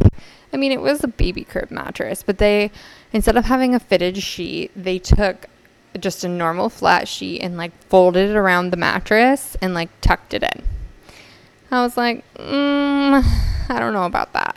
I 0.52 0.56
mean, 0.56 0.72
it 0.72 0.80
was 0.80 1.02
a 1.02 1.08
baby 1.08 1.44
crib 1.44 1.70
mattress, 1.70 2.22
but 2.22 2.38
they, 2.38 2.70
instead 3.12 3.36
of 3.36 3.46
having 3.46 3.74
a 3.74 3.80
fitted 3.80 4.18
sheet, 4.18 4.70
they 4.76 4.98
took 4.98 5.46
just 5.98 6.24
a 6.24 6.28
normal 6.28 6.68
flat 6.68 7.08
sheet 7.08 7.40
and 7.40 7.56
like 7.56 7.72
folded 7.84 8.30
it 8.30 8.36
around 8.36 8.70
the 8.70 8.76
mattress 8.76 9.56
and 9.62 9.74
like 9.74 9.88
tucked 10.00 10.34
it 10.34 10.42
in. 10.42 10.64
I 11.70 11.82
was 11.82 11.96
like, 11.96 12.24
mm, 12.34 13.24
I 13.68 13.78
don't 13.78 13.94
know 13.94 14.04
about 14.04 14.32
that 14.34 14.56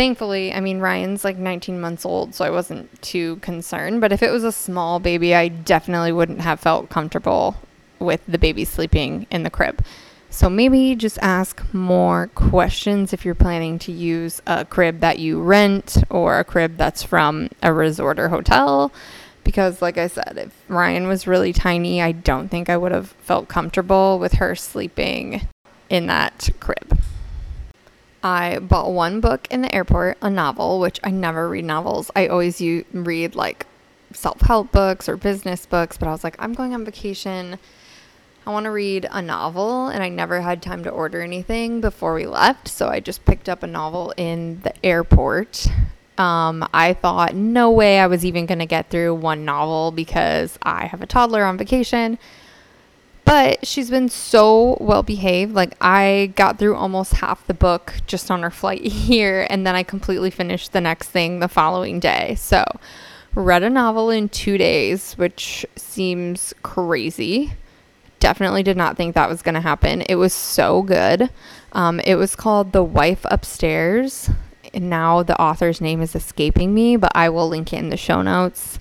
thankfully, 0.00 0.50
I 0.50 0.60
mean, 0.60 0.80
Ryan's 0.80 1.24
like 1.24 1.36
19 1.36 1.78
months 1.78 2.06
old, 2.06 2.34
so 2.34 2.42
I 2.42 2.48
wasn't 2.48 3.02
too 3.02 3.36
concerned. 3.36 4.00
But 4.00 4.12
if 4.12 4.22
it 4.22 4.32
was 4.32 4.44
a 4.44 4.50
small 4.50 4.98
baby, 4.98 5.34
I 5.34 5.48
definitely 5.48 6.10
wouldn't 6.10 6.40
have 6.40 6.58
felt 6.58 6.88
comfortable 6.88 7.56
with 7.98 8.22
the 8.26 8.38
baby 8.38 8.64
sleeping 8.64 9.26
in 9.30 9.42
the 9.42 9.50
crib. 9.50 9.84
So 10.30 10.48
maybe 10.48 10.94
just 10.94 11.18
ask 11.20 11.62
more 11.74 12.28
questions 12.34 13.12
if 13.12 13.26
you're 13.26 13.34
planning 13.34 13.78
to 13.80 13.92
use 13.92 14.40
a 14.46 14.64
crib 14.64 15.00
that 15.00 15.18
you 15.18 15.38
rent 15.38 15.98
or 16.08 16.38
a 16.38 16.44
crib 16.44 16.78
that's 16.78 17.02
from 17.02 17.50
a 17.62 17.70
resort 17.70 18.18
or 18.18 18.30
hotel. 18.30 18.90
Because, 19.44 19.82
like 19.82 19.98
I 19.98 20.06
said, 20.06 20.32
if 20.38 20.64
Ryan 20.66 21.08
was 21.08 21.26
really 21.26 21.52
tiny, 21.52 22.00
I 22.00 22.12
don't 22.12 22.48
think 22.48 22.70
I 22.70 22.78
would 22.78 22.92
have 22.92 23.10
felt 23.20 23.48
comfortable 23.48 24.18
with 24.18 24.32
her 24.34 24.54
sleeping 24.54 25.46
in 25.90 26.06
that 26.06 26.48
crib. 26.58 26.98
I 28.22 28.58
bought 28.58 28.92
one 28.92 29.20
book 29.20 29.48
in 29.50 29.62
the 29.62 29.74
airport, 29.74 30.18
a 30.20 30.30
novel, 30.30 30.78
which 30.80 31.00
I 31.02 31.10
never 31.10 31.48
read 31.48 31.64
novels. 31.64 32.10
I 32.14 32.26
always 32.26 32.60
u- 32.60 32.84
read 32.92 33.34
like 33.34 33.66
self 34.12 34.40
help 34.42 34.72
books 34.72 35.08
or 35.08 35.16
business 35.16 35.66
books, 35.66 35.96
but 35.96 36.08
I 36.08 36.12
was 36.12 36.24
like, 36.24 36.36
I'm 36.38 36.52
going 36.52 36.74
on 36.74 36.84
vacation. 36.84 37.58
I 38.46 38.50
want 38.50 38.64
to 38.64 38.70
read 38.70 39.06
a 39.10 39.22
novel, 39.22 39.88
and 39.88 40.02
I 40.02 40.08
never 40.08 40.40
had 40.40 40.62
time 40.62 40.82
to 40.84 40.90
order 40.90 41.20
anything 41.20 41.80
before 41.80 42.14
we 42.14 42.26
left. 42.26 42.68
So 42.68 42.88
I 42.88 43.00
just 43.00 43.24
picked 43.24 43.48
up 43.48 43.62
a 43.62 43.66
novel 43.66 44.12
in 44.16 44.60
the 44.62 44.74
airport. 44.84 45.66
Um, 46.18 46.68
I 46.74 46.94
thought 46.94 47.34
no 47.34 47.70
way 47.70 47.98
I 47.98 48.06
was 48.06 48.24
even 48.24 48.46
going 48.46 48.58
to 48.58 48.66
get 48.66 48.90
through 48.90 49.14
one 49.14 49.44
novel 49.44 49.90
because 49.90 50.58
I 50.62 50.86
have 50.86 51.00
a 51.00 51.06
toddler 51.06 51.44
on 51.44 51.56
vacation. 51.56 52.18
But 53.30 53.64
she's 53.64 53.90
been 53.90 54.08
so 54.08 54.76
well 54.80 55.04
behaved. 55.04 55.54
Like, 55.54 55.76
I 55.80 56.32
got 56.34 56.58
through 56.58 56.74
almost 56.74 57.12
half 57.12 57.46
the 57.46 57.54
book 57.54 57.94
just 58.08 58.28
on 58.28 58.42
her 58.42 58.50
flight 58.50 58.82
here, 58.84 59.46
and 59.48 59.64
then 59.64 59.76
I 59.76 59.84
completely 59.84 60.30
finished 60.30 60.72
the 60.72 60.80
next 60.80 61.10
thing 61.10 61.38
the 61.38 61.46
following 61.46 62.00
day. 62.00 62.34
So, 62.34 62.64
read 63.36 63.62
a 63.62 63.70
novel 63.70 64.10
in 64.10 64.30
two 64.30 64.58
days, 64.58 65.12
which 65.12 65.64
seems 65.76 66.52
crazy. 66.64 67.52
Definitely 68.18 68.64
did 68.64 68.76
not 68.76 68.96
think 68.96 69.14
that 69.14 69.28
was 69.28 69.42
going 69.42 69.54
to 69.54 69.60
happen. 69.60 70.00
It 70.08 70.16
was 70.16 70.32
so 70.32 70.82
good. 70.82 71.30
Um, 71.70 72.00
it 72.00 72.16
was 72.16 72.34
called 72.34 72.72
The 72.72 72.82
Wife 72.82 73.24
Upstairs. 73.30 74.28
And 74.74 74.90
now 74.90 75.22
the 75.22 75.40
author's 75.40 75.80
name 75.80 76.02
is 76.02 76.16
escaping 76.16 76.74
me, 76.74 76.96
but 76.96 77.12
I 77.14 77.28
will 77.28 77.48
link 77.48 77.72
it 77.72 77.78
in 77.78 77.90
the 77.90 77.96
show 77.96 78.22
notes. 78.22 78.80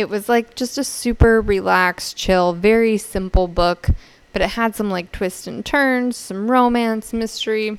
It 0.00 0.08
was 0.08 0.30
like 0.30 0.54
just 0.54 0.78
a 0.78 0.82
super 0.82 1.42
relaxed, 1.42 2.16
chill, 2.16 2.54
very 2.54 2.96
simple 2.96 3.46
book, 3.48 3.90
but 4.32 4.40
it 4.40 4.48
had 4.48 4.74
some 4.74 4.88
like 4.90 5.12
twists 5.12 5.46
and 5.46 5.62
turns, 5.62 6.16
some 6.16 6.50
romance, 6.50 7.12
mystery. 7.12 7.78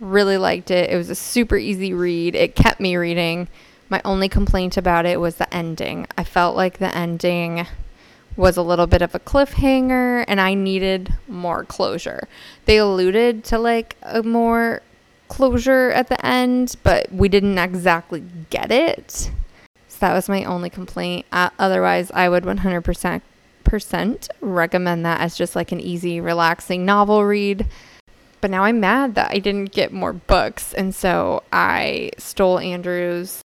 Really 0.00 0.36
liked 0.36 0.70
it. 0.70 0.90
It 0.90 0.96
was 0.96 1.08
a 1.08 1.14
super 1.14 1.56
easy 1.56 1.94
read. 1.94 2.34
It 2.34 2.54
kept 2.54 2.78
me 2.78 2.94
reading. 2.94 3.48
My 3.88 4.02
only 4.04 4.28
complaint 4.28 4.76
about 4.76 5.06
it 5.06 5.18
was 5.18 5.36
the 5.36 5.52
ending. 5.52 6.06
I 6.18 6.24
felt 6.24 6.56
like 6.56 6.76
the 6.76 6.94
ending 6.94 7.66
was 8.36 8.58
a 8.58 8.62
little 8.62 8.86
bit 8.86 9.00
of 9.00 9.14
a 9.14 9.18
cliffhanger 9.18 10.26
and 10.28 10.42
I 10.42 10.52
needed 10.52 11.14
more 11.26 11.64
closure. 11.64 12.28
They 12.66 12.76
alluded 12.76 13.44
to 13.44 13.58
like 13.58 13.96
a 14.02 14.22
more 14.22 14.82
closure 15.28 15.90
at 15.90 16.08
the 16.08 16.22
end, 16.24 16.76
but 16.82 17.10
we 17.10 17.30
didn't 17.30 17.56
exactly 17.56 18.24
get 18.50 18.70
it. 18.70 19.30
That 20.00 20.14
was 20.14 20.28
my 20.28 20.44
only 20.44 20.70
complaint. 20.70 21.26
Uh, 21.30 21.50
otherwise, 21.58 22.10
I 22.12 22.28
would 22.28 22.44
100% 22.44 23.22
recommend 24.40 25.06
that 25.06 25.20
as 25.20 25.36
just 25.36 25.54
like 25.54 25.72
an 25.72 25.80
easy, 25.80 26.20
relaxing 26.20 26.84
novel 26.84 27.24
read. 27.24 27.66
But 28.40 28.50
now 28.50 28.64
I'm 28.64 28.80
mad 28.80 29.14
that 29.14 29.30
I 29.30 29.38
didn't 29.38 29.72
get 29.72 29.92
more 29.92 30.14
books, 30.14 30.72
and 30.72 30.94
so 30.94 31.42
I 31.52 32.10
stole 32.16 32.58
Andrew's 32.58 33.42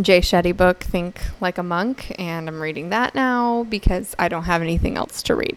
Jay 0.00 0.20
Shetty 0.20 0.56
book, 0.56 0.80
Think 0.80 1.20
Like 1.40 1.56
a 1.56 1.62
Monk, 1.62 2.12
and 2.18 2.48
I'm 2.48 2.60
reading 2.60 2.90
that 2.90 3.14
now 3.14 3.62
because 3.62 4.16
I 4.18 4.28
don't 4.28 4.42
have 4.42 4.60
anything 4.60 4.96
else 4.96 5.22
to 5.24 5.36
read. 5.36 5.56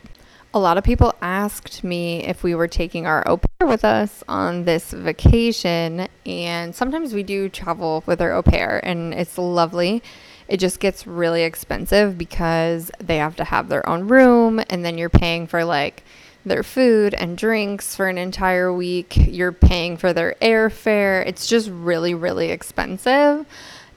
A 0.53 0.59
lot 0.59 0.77
of 0.77 0.83
people 0.83 1.13
asked 1.21 1.83
me 1.83 2.23
if 2.23 2.41
we 2.41 2.55
were 2.55 2.67
taking 2.67 3.05
our 3.05 3.27
au 3.27 3.37
pair 3.37 3.67
with 3.67 3.83
us 3.83 4.23
on 4.27 4.63
this 4.63 4.91
vacation, 4.91 6.07
and 6.25 6.73
sometimes 6.73 7.13
we 7.13 7.21
do 7.21 7.49
travel 7.49 8.03
with 8.05 8.21
our 8.21 8.31
au 8.31 8.41
pair, 8.41 8.83
and 8.83 9.13
it's 9.13 9.37
lovely. 9.37 10.01
It 10.47 10.57
just 10.57 10.79
gets 10.79 11.05
really 11.05 11.43
expensive 11.43 12.17
because 12.17 12.89
they 12.99 13.17
have 13.17 13.35
to 13.35 13.43
have 13.43 13.67
their 13.67 13.87
own 13.87 14.07
room, 14.07 14.61
and 14.69 14.83
then 14.85 14.97
you're 14.97 15.09
paying 15.09 15.47
for 15.47 15.65
like 15.65 16.03
their 16.45 16.63
food 16.63 17.13
and 17.13 17.37
drinks 17.37 17.95
for 17.95 18.07
an 18.07 18.17
entire 18.17 18.71
week. 18.71 19.15
You're 19.17 19.51
paying 19.51 19.97
for 19.97 20.13
their 20.13 20.35
airfare. 20.41 21.25
It's 21.27 21.47
just 21.47 21.69
really, 21.69 22.13
really 22.13 22.51
expensive. 22.51 23.45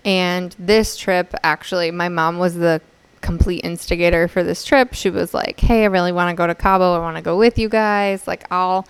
And 0.05 0.55
this 0.59 0.97
trip, 0.97 1.35
actually, 1.43 1.91
my 1.91 2.09
mom 2.09 2.39
was 2.39 2.55
the 2.57 2.81
complete 3.21 3.65
instigator 3.65 4.29
for 4.29 4.43
this 4.43 4.65
trip. 4.65 4.95
She 4.95 5.11
was 5.11 5.35
like, 5.35 5.61
Hey, 5.61 5.83
I 5.83 5.87
really 5.87 6.13
want 6.13 6.31
to 6.31 6.37
go 6.37 6.47
to 6.47 6.55
Cabo. 6.55 6.95
I 6.95 6.99
want 6.99 7.17
to 7.17 7.23
go 7.23 7.37
with 7.37 7.59
you 7.59 7.69
guys. 7.69 8.27
Like, 8.27 8.47
I'll 8.51 8.87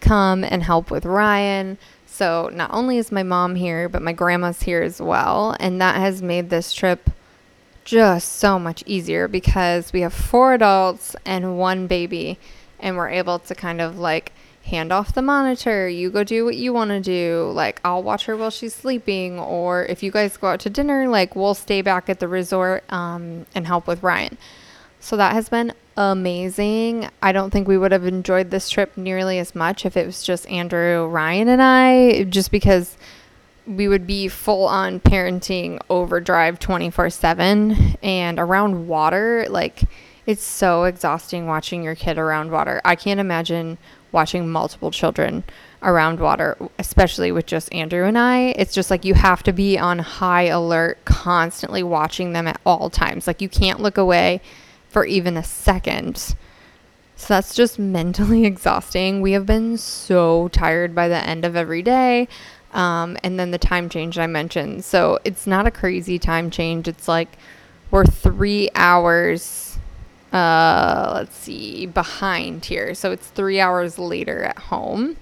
come 0.00 0.44
and 0.44 0.62
help 0.62 0.90
with 0.90 1.04
Ryan. 1.04 1.78
So, 2.06 2.50
not 2.52 2.70
only 2.72 2.98
is 2.98 3.12
my 3.12 3.22
mom 3.22 3.54
here, 3.54 3.88
but 3.88 4.02
my 4.02 4.12
grandma's 4.12 4.62
here 4.62 4.82
as 4.82 5.00
well. 5.00 5.56
And 5.60 5.80
that 5.80 5.96
has 5.96 6.22
made 6.22 6.50
this 6.50 6.72
trip 6.72 7.10
just 7.84 8.34
so 8.34 8.58
much 8.58 8.82
easier 8.86 9.28
because 9.28 9.92
we 9.92 10.02
have 10.02 10.12
four 10.12 10.54
adults 10.54 11.16
and 11.24 11.58
one 11.58 11.86
baby. 11.86 12.38
And 12.80 12.96
we're 12.96 13.08
able 13.08 13.38
to 13.40 13.54
kind 13.54 13.80
of 13.80 13.98
like 13.98 14.32
hand 14.68 14.92
off 14.92 15.14
the 15.14 15.22
monitor. 15.22 15.88
You 15.88 16.10
go 16.10 16.24
do 16.24 16.44
what 16.44 16.56
you 16.56 16.72
want 16.72 16.90
to 16.90 17.00
do. 17.00 17.50
Like, 17.54 17.80
I'll 17.84 18.02
watch 18.02 18.26
her 18.26 18.36
while 18.36 18.50
she's 18.50 18.74
sleeping. 18.74 19.38
Or 19.38 19.84
if 19.86 20.02
you 20.02 20.10
guys 20.10 20.36
go 20.36 20.48
out 20.48 20.60
to 20.60 20.70
dinner, 20.70 21.08
like, 21.08 21.34
we'll 21.36 21.54
stay 21.54 21.82
back 21.82 22.08
at 22.08 22.20
the 22.20 22.28
resort 22.28 22.84
um, 22.92 23.46
and 23.54 23.66
help 23.66 23.86
with 23.86 24.02
Ryan. 24.02 24.38
So 25.00 25.16
that 25.16 25.32
has 25.32 25.48
been 25.48 25.72
amazing. 25.96 27.08
I 27.22 27.32
don't 27.32 27.50
think 27.50 27.68
we 27.68 27.78
would 27.78 27.92
have 27.92 28.06
enjoyed 28.06 28.50
this 28.50 28.68
trip 28.68 28.96
nearly 28.96 29.38
as 29.38 29.54
much 29.54 29.84
if 29.84 29.96
it 29.96 30.06
was 30.06 30.22
just 30.22 30.48
Andrew, 30.48 31.06
Ryan, 31.06 31.48
and 31.48 31.62
I, 31.62 32.24
just 32.24 32.50
because 32.50 32.96
we 33.66 33.86
would 33.86 34.06
be 34.06 34.28
full 34.28 34.66
on 34.66 34.98
parenting 34.98 35.78
overdrive 35.90 36.58
24 36.58 37.10
7 37.10 37.96
and 38.02 38.38
around 38.38 38.88
water. 38.88 39.46
Like, 39.48 39.82
it's 40.26 40.44
so 40.44 40.84
exhausting 40.84 41.46
watching 41.46 41.82
your 41.82 41.94
kid 41.94 42.18
around 42.18 42.50
water. 42.50 42.80
I 42.84 42.96
can't 42.96 43.20
imagine 43.20 43.78
watching 44.12 44.48
multiple 44.48 44.90
children 44.90 45.44
around 45.82 46.18
water, 46.20 46.56
especially 46.78 47.30
with 47.30 47.46
just 47.46 47.72
Andrew 47.72 48.04
and 48.04 48.18
I. 48.18 48.54
It's 48.56 48.74
just 48.74 48.90
like 48.90 49.04
you 49.04 49.14
have 49.14 49.42
to 49.44 49.52
be 49.52 49.78
on 49.78 49.98
high 49.98 50.44
alert, 50.44 51.04
constantly 51.04 51.82
watching 51.82 52.32
them 52.32 52.46
at 52.48 52.60
all 52.66 52.90
times. 52.90 53.26
Like 53.26 53.40
you 53.40 53.48
can't 53.48 53.80
look 53.80 53.98
away 53.98 54.40
for 54.88 55.04
even 55.04 55.36
a 55.36 55.44
second. 55.44 56.16
So 57.16 57.34
that's 57.34 57.54
just 57.54 57.78
mentally 57.78 58.44
exhausting. 58.44 59.20
We 59.20 59.32
have 59.32 59.46
been 59.46 59.76
so 59.76 60.48
tired 60.48 60.94
by 60.94 61.08
the 61.08 61.16
end 61.16 61.44
of 61.44 61.56
every 61.56 61.82
day. 61.82 62.28
Um, 62.72 63.16
and 63.22 63.38
then 63.38 63.50
the 63.50 63.58
time 63.58 63.88
change 63.88 64.18
I 64.18 64.26
mentioned. 64.26 64.84
So 64.84 65.18
it's 65.24 65.46
not 65.46 65.66
a 65.66 65.70
crazy 65.70 66.18
time 66.18 66.50
change. 66.50 66.86
It's 66.86 67.08
like 67.08 67.38
we're 67.90 68.04
three 68.04 68.68
hours 68.74 69.67
uh, 70.32 71.12
let's 71.14 71.36
see, 71.36 71.86
behind 71.86 72.64
here. 72.64 72.94
So 72.94 73.12
it's 73.12 73.26
three 73.28 73.60
hours 73.60 73.98
later 73.98 74.44
at 74.44 74.58
home. 74.58 75.16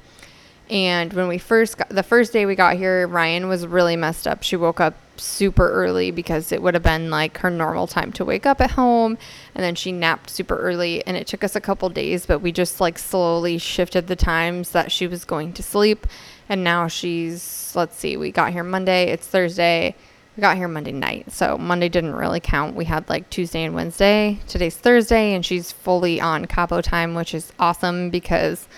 And 0.69 1.13
when 1.13 1.29
we 1.29 1.39
first 1.39 1.79
got 1.79 1.89
the 1.91 2.03
first 2.03 2.33
day 2.33 2.45
we 2.45 2.57
got 2.57 2.77
here, 2.77 3.07
Ryan 3.07 3.49
was 3.49 3.67
really 3.67 3.95
messed 3.95 4.27
up. 4.27 4.43
She 4.43 4.57
woke 4.57 4.81
up 4.81 4.97
super 5.17 5.71
early 5.71 6.11
because 6.11 6.51
it 6.51 6.61
would 6.61 6.75
have 6.75 6.83
been 6.83 7.09
like 7.09 7.39
her 7.39 7.51
normal 7.51 7.87
time 7.87 8.13
to 8.13 8.25
wake 8.25 8.47
up 8.47 8.61
at 8.61 8.73
home. 8.73 9.17
And 9.55 9.63
then 9.63 9.77
she 9.77 9.93
napped 9.93 10.29
super 10.29 10.57
early. 10.57 11.07
And 11.07 11.17
it 11.17 11.29
took 11.29 11.45
us 11.45 11.55
a 11.55 11.61
couple 11.61 11.89
days, 11.89 12.27
but 12.27 12.41
we 12.41 12.51
just 12.51 12.81
like 12.81 12.99
slowly 12.99 13.59
shifted 13.59 14.09
the 14.09 14.17
times 14.17 14.71
that 14.71 14.91
she 14.91 15.07
was 15.07 15.25
going 15.25 15.53
to 15.53 15.63
sleep. 15.63 16.07
And 16.49 16.65
now 16.65 16.89
she's, 16.89 17.73
let's 17.77 17.97
see, 17.97 18.17
we 18.17 18.33
got 18.33 18.53
here 18.53 18.65
Monday, 18.65 19.11
it's 19.11 19.27
Thursday 19.27 19.95
we 20.37 20.43
got 20.43 20.57
here 20.57 20.69
Monday 20.69 20.93
night. 20.93 21.33
So 21.33 21.57
Monday 21.57 21.89
didn't 21.89 22.15
really 22.15 22.41
count. 22.41 22.77
We 22.77 22.85
had 22.85 23.09
like 23.09 23.31
Tuesday 23.31 23.65
and 23.65 23.75
Wednesday. 23.75 24.39
Today's 24.47 24.77
Thursday, 24.77 25.35
and 25.35 25.45
she's 25.45 25.73
fully 25.73 26.21
on 26.21 26.45
Cabo 26.45 26.83
time, 26.83 27.15
which 27.15 27.35
is 27.35 27.53
awesome 27.59 28.11
because 28.11 28.69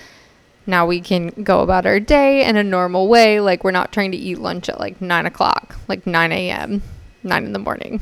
now 0.67 0.87
we 0.87 1.01
can 1.01 1.29
go 1.43 1.61
about 1.61 1.85
our 1.85 1.99
day 1.99 2.45
in 2.45 2.57
a 2.57 2.63
normal 2.63 3.09
way. 3.09 3.41
Like 3.41 3.65
we're 3.65 3.73
not 3.73 3.93
trying 3.93 4.13
to 4.13 4.19
eat 4.19 4.39
lunch 4.39 4.69
at 4.69 4.79
like 4.79 5.01
nine 5.01 5.27
o'clock, 5.27 5.77
like 5.89 6.07
9 6.07 6.31
a.m., 6.31 6.83
nine 7.25 7.45
in 7.45 7.53
the 7.53 7.59
morning, 7.59 8.01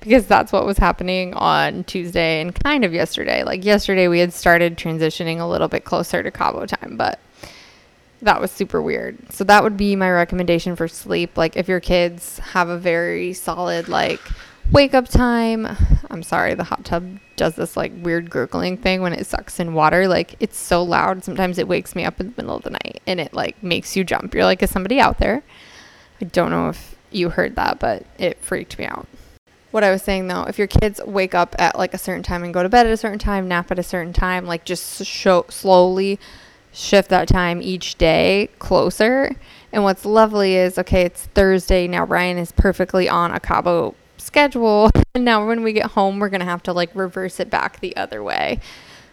because 0.00 0.26
that's 0.26 0.50
what 0.50 0.66
was 0.66 0.78
happening 0.78 1.32
on 1.34 1.84
Tuesday 1.84 2.40
and 2.40 2.54
kind 2.56 2.84
of 2.84 2.92
yesterday. 2.92 3.44
Like 3.44 3.64
yesterday, 3.64 4.08
we 4.08 4.18
had 4.18 4.32
started 4.32 4.76
transitioning 4.76 5.38
a 5.38 5.46
little 5.46 5.68
bit 5.68 5.84
closer 5.84 6.24
to 6.24 6.30
Cabo 6.32 6.66
time, 6.66 6.96
but 6.96 7.20
that 8.22 8.40
was 8.40 8.50
super 8.50 8.80
weird. 8.80 9.18
So 9.32 9.44
that 9.44 9.62
would 9.62 9.76
be 9.76 9.96
my 9.96 10.10
recommendation 10.10 10.76
for 10.76 10.88
sleep. 10.88 11.36
Like 11.36 11.56
if 11.56 11.68
your 11.68 11.80
kids 11.80 12.38
have 12.38 12.68
a 12.68 12.78
very 12.78 13.32
solid 13.32 13.88
like 13.88 14.20
wake 14.72 14.94
up 14.94 15.08
time. 15.08 15.66
I'm 16.10 16.22
sorry, 16.22 16.54
the 16.54 16.64
hot 16.64 16.84
tub 16.84 17.18
does 17.36 17.56
this 17.56 17.76
like 17.76 17.92
weird 17.96 18.30
gurgling 18.30 18.76
thing 18.76 19.02
when 19.02 19.12
it 19.12 19.26
sucks 19.26 19.60
in 19.60 19.74
water. 19.74 20.08
Like 20.08 20.36
it's 20.40 20.58
so 20.58 20.82
loud. 20.82 21.24
Sometimes 21.24 21.58
it 21.58 21.68
wakes 21.68 21.94
me 21.94 22.04
up 22.04 22.20
in 22.20 22.28
the 22.28 22.42
middle 22.42 22.56
of 22.56 22.62
the 22.62 22.70
night 22.70 23.00
and 23.06 23.20
it 23.20 23.34
like 23.34 23.62
makes 23.62 23.96
you 23.96 24.04
jump. 24.04 24.34
You're 24.34 24.44
like, 24.44 24.62
is 24.62 24.70
somebody 24.70 25.00
out 25.00 25.18
there? 25.18 25.42
I 26.20 26.24
don't 26.24 26.50
know 26.50 26.68
if 26.68 26.96
you 27.10 27.30
heard 27.30 27.56
that, 27.56 27.78
but 27.78 28.04
it 28.18 28.40
freaked 28.40 28.78
me 28.78 28.86
out. 28.86 29.06
What 29.70 29.84
I 29.84 29.90
was 29.90 30.02
saying 30.02 30.28
though, 30.28 30.44
if 30.44 30.58
your 30.58 30.68
kids 30.68 31.00
wake 31.04 31.34
up 31.34 31.54
at 31.58 31.76
like 31.76 31.92
a 31.92 31.98
certain 31.98 32.22
time 32.22 32.42
and 32.44 32.54
go 32.54 32.62
to 32.62 32.68
bed 32.68 32.86
at 32.86 32.92
a 32.92 32.96
certain 32.96 33.18
time, 33.18 33.48
nap 33.48 33.70
at 33.70 33.78
a 33.78 33.82
certain 33.82 34.12
time, 34.12 34.46
like 34.46 34.64
just 34.64 35.04
show 35.04 35.44
slowly 35.48 36.18
shift 36.76 37.08
that 37.08 37.26
time 37.26 37.62
each 37.62 37.96
day 37.96 38.50
closer. 38.58 39.34
And 39.72 39.82
what's 39.82 40.04
lovely 40.04 40.56
is 40.56 40.78
okay, 40.78 41.02
it's 41.02 41.26
Thursday. 41.26 41.88
Now 41.88 42.04
Ryan 42.04 42.38
is 42.38 42.52
perfectly 42.52 43.08
on 43.08 43.32
a 43.32 43.40
Cabo 43.40 43.94
schedule. 44.18 44.90
And 45.16 45.24
now 45.24 45.46
when 45.46 45.62
we 45.62 45.72
get 45.72 45.92
home, 45.92 46.18
we're 46.18 46.28
going 46.28 46.40
to 46.40 46.46
have 46.46 46.62
to 46.64 46.74
like 46.74 46.90
reverse 46.94 47.40
it 47.40 47.48
back 47.48 47.80
the 47.80 47.96
other 47.96 48.22
way, 48.22 48.60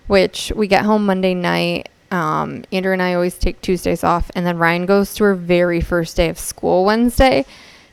which 0.07 0.51
we 0.53 0.67
get 0.67 0.83
home 0.83 1.05
Monday 1.05 1.33
night. 1.33 1.87
Um, 2.11 2.65
Andrew 2.73 2.91
and 2.91 3.01
I 3.01 3.13
always 3.13 3.37
take 3.37 3.61
Tuesdays 3.61 4.03
off. 4.03 4.29
And 4.35 4.45
then 4.45 4.57
Ryan 4.57 4.85
goes 4.85 5.15
to 5.15 5.23
her 5.23 5.33
very 5.33 5.79
first 5.79 6.17
day 6.17 6.27
of 6.27 6.37
school 6.37 6.83
Wednesday. 6.83 7.45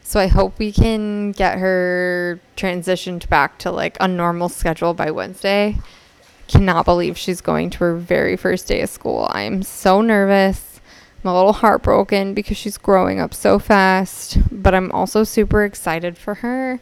So 0.03 0.19
I 0.19 0.27
hope 0.27 0.59
we 0.59 0.73
can 0.73 1.31
get 1.31 1.61
her 1.61 2.41
transitioned 2.57 3.29
back 3.29 3.59
to 3.59 3.71
like 3.71 3.97
a 4.01 4.09
normal 4.09 4.49
schedule 4.49 4.93
by 4.93 5.13
Wednesday 5.13 5.77
cannot 6.51 6.85
believe 6.85 7.17
she's 7.17 7.41
going 7.41 7.71
to 7.71 7.79
her 7.79 7.97
very 7.97 8.37
first 8.37 8.67
day 8.67 8.81
of 8.81 8.91
school. 8.91 9.29
I'm 9.31 9.63
so 9.63 10.01
nervous. 10.01 10.81
I'm 11.23 11.31
a 11.31 11.35
little 11.35 11.53
heartbroken 11.53 12.35
because 12.35 12.57
she's 12.57 12.77
growing 12.77 13.21
up 13.21 13.33
so 13.33 13.61
fast, 13.61 14.37
but 14.51 14.75
I'm 14.75 14.91
also 14.91 15.23
super 15.23 15.63
excited 15.63 16.19
for 16.19 16.35
her. 16.35 16.81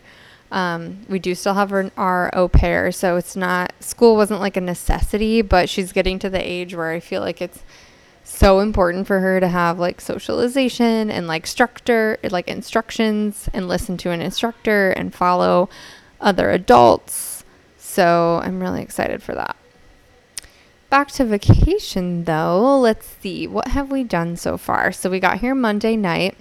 Um, 0.50 1.04
we 1.10 1.18
do 1.18 1.34
still 1.34 1.52
have 1.52 1.70
our, 1.70 1.90
our 1.98 2.30
au 2.34 2.48
pair, 2.48 2.90
so 2.90 3.16
it's 3.16 3.36
not 3.36 3.74
school 3.80 4.16
wasn't 4.16 4.40
like 4.40 4.56
a 4.56 4.62
necessity, 4.62 5.42
but 5.42 5.68
she's 5.68 5.92
getting 5.92 6.18
to 6.20 6.30
the 6.30 6.40
age 6.40 6.74
where 6.74 6.90
I 6.90 7.00
feel 7.00 7.20
like 7.20 7.42
it's 7.42 7.62
so 8.24 8.60
important 8.60 9.06
for 9.06 9.20
her 9.20 9.38
to 9.38 9.48
have 9.48 9.78
like 9.78 10.00
socialization 10.00 11.10
and 11.10 11.26
like 11.26 11.46
structure, 11.46 12.18
like 12.30 12.48
instructions, 12.48 13.50
and 13.52 13.68
listen 13.68 13.98
to 13.98 14.12
an 14.12 14.22
instructor 14.22 14.92
and 14.92 15.14
follow 15.14 15.68
other 16.22 16.50
adults. 16.50 17.27
So 17.98 18.40
I'm 18.44 18.60
really 18.60 18.80
excited 18.80 19.24
for 19.24 19.34
that. 19.34 19.56
Back 20.88 21.10
to 21.10 21.24
vacation 21.24 22.22
though, 22.22 22.78
let's 22.78 23.08
see, 23.20 23.48
what 23.48 23.66
have 23.66 23.90
we 23.90 24.04
done 24.04 24.36
so 24.36 24.56
far? 24.56 24.92
So 24.92 25.10
we 25.10 25.18
got 25.18 25.40
here 25.40 25.52
Monday 25.52 25.96
night. 25.96 26.36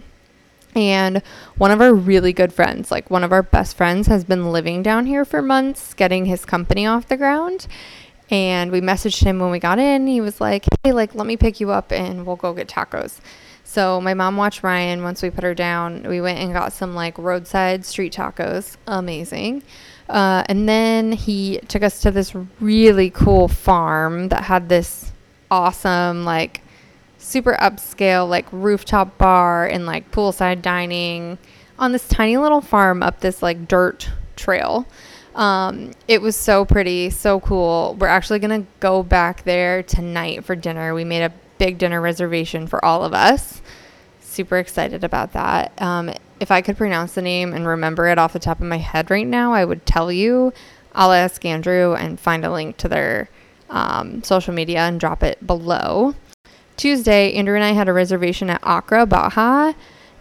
And 0.75 1.23
one 1.57 1.71
of 1.71 1.81
our 1.81 1.95
really 1.95 2.31
good 2.31 2.53
friends, 2.53 2.91
like 2.91 3.09
one 3.09 3.23
of 3.23 3.31
our 3.31 3.41
best 3.41 3.75
friends, 3.75 4.05
has 4.05 4.23
been 4.23 4.51
living 4.51 4.83
down 4.83 5.07
here 5.07 5.25
for 5.25 5.41
months, 5.41 5.95
getting 5.95 6.25
his 6.25 6.45
company 6.45 6.85
off 6.85 7.07
the 7.07 7.17
ground. 7.17 7.65
And 8.29 8.71
we 8.71 8.79
messaged 8.79 9.23
him 9.23 9.39
when 9.39 9.49
we 9.49 9.57
got 9.57 9.79
in. 9.79 10.05
He 10.05 10.21
was 10.21 10.39
like, 10.39 10.63
hey, 10.83 10.93
like, 10.93 11.15
let 11.15 11.25
me 11.25 11.37
pick 11.37 11.59
you 11.59 11.71
up 11.71 11.91
and 11.91 12.27
we'll 12.27 12.35
go 12.35 12.53
get 12.53 12.67
tacos. 12.67 13.19
So 13.63 13.99
my 13.99 14.13
mom 14.13 14.37
watched 14.37 14.61
Ryan 14.61 15.01
once 15.01 15.23
we 15.23 15.31
put 15.31 15.43
her 15.43 15.55
down. 15.55 16.03
We 16.03 16.21
went 16.21 16.37
and 16.37 16.53
got 16.53 16.71
some 16.71 16.93
like 16.93 17.17
roadside 17.17 17.83
street 17.83 18.13
tacos. 18.13 18.77
Amazing. 18.85 19.63
Uh, 20.09 20.43
and 20.47 20.67
then 20.67 21.11
he 21.11 21.59
took 21.67 21.83
us 21.83 22.01
to 22.01 22.11
this 22.11 22.33
really 22.59 23.09
cool 23.09 23.47
farm 23.47 24.29
that 24.29 24.43
had 24.43 24.69
this 24.69 25.11
awesome, 25.51 26.23
like, 26.23 26.61
super 27.17 27.57
upscale, 27.59 28.27
like, 28.27 28.45
rooftop 28.51 29.17
bar 29.17 29.65
and 29.67 29.85
like 29.85 30.11
poolside 30.11 30.61
dining 30.61 31.37
on 31.79 31.91
this 31.91 32.07
tiny 32.07 32.37
little 32.37 32.61
farm 32.61 33.03
up 33.03 33.19
this 33.19 33.41
like 33.41 33.67
dirt 33.67 34.09
trail. 34.35 34.87
Um, 35.35 35.91
it 36.07 36.21
was 36.21 36.35
so 36.35 36.65
pretty, 36.65 37.11
so 37.11 37.39
cool. 37.39 37.95
We're 37.99 38.07
actually 38.07 38.39
going 38.39 38.63
to 38.63 38.67
go 38.79 39.03
back 39.03 39.43
there 39.43 39.83
tonight 39.83 40.43
for 40.43 40.55
dinner. 40.55 40.95
We 40.95 41.03
made 41.03 41.23
a 41.23 41.33
big 41.59 41.77
dinner 41.77 42.01
reservation 42.01 42.65
for 42.65 42.83
all 42.83 43.03
of 43.03 43.13
us. 43.13 43.61
Super 44.37 44.59
excited 44.59 45.03
about 45.03 45.33
that. 45.33 45.71
Um, 45.81 46.11
if 46.39 46.51
I 46.51 46.61
could 46.61 46.77
pronounce 46.77 47.15
the 47.15 47.23
name 47.23 47.53
and 47.53 47.65
remember 47.65 48.05
it 48.07 48.19
off 48.19 48.33
the 48.33 48.39
top 48.39 48.59
of 48.59 48.67
my 48.67 48.77
head 48.77 49.09
right 49.09 49.25
now, 49.25 49.51
I 49.51 49.65
would 49.65 49.83
tell 49.87 50.11
you. 50.11 50.53
I'll 50.93 51.11
ask 51.11 51.43
Andrew 51.43 51.95
and 51.95 52.19
find 52.19 52.45
a 52.45 52.51
link 52.51 52.77
to 52.77 52.87
their 52.87 53.29
um, 53.71 54.21
social 54.21 54.53
media 54.53 54.81
and 54.81 54.99
drop 54.99 55.23
it 55.23 55.47
below. 55.47 56.13
Tuesday, 56.75 57.33
Andrew 57.33 57.55
and 57.55 57.63
I 57.63 57.71
had 57.71 57.89
a 57.89 57.93
reservation 57.93 58.51
at 58.51 58.61
Acre 58.63 59.07
Baja, 59.07 59.73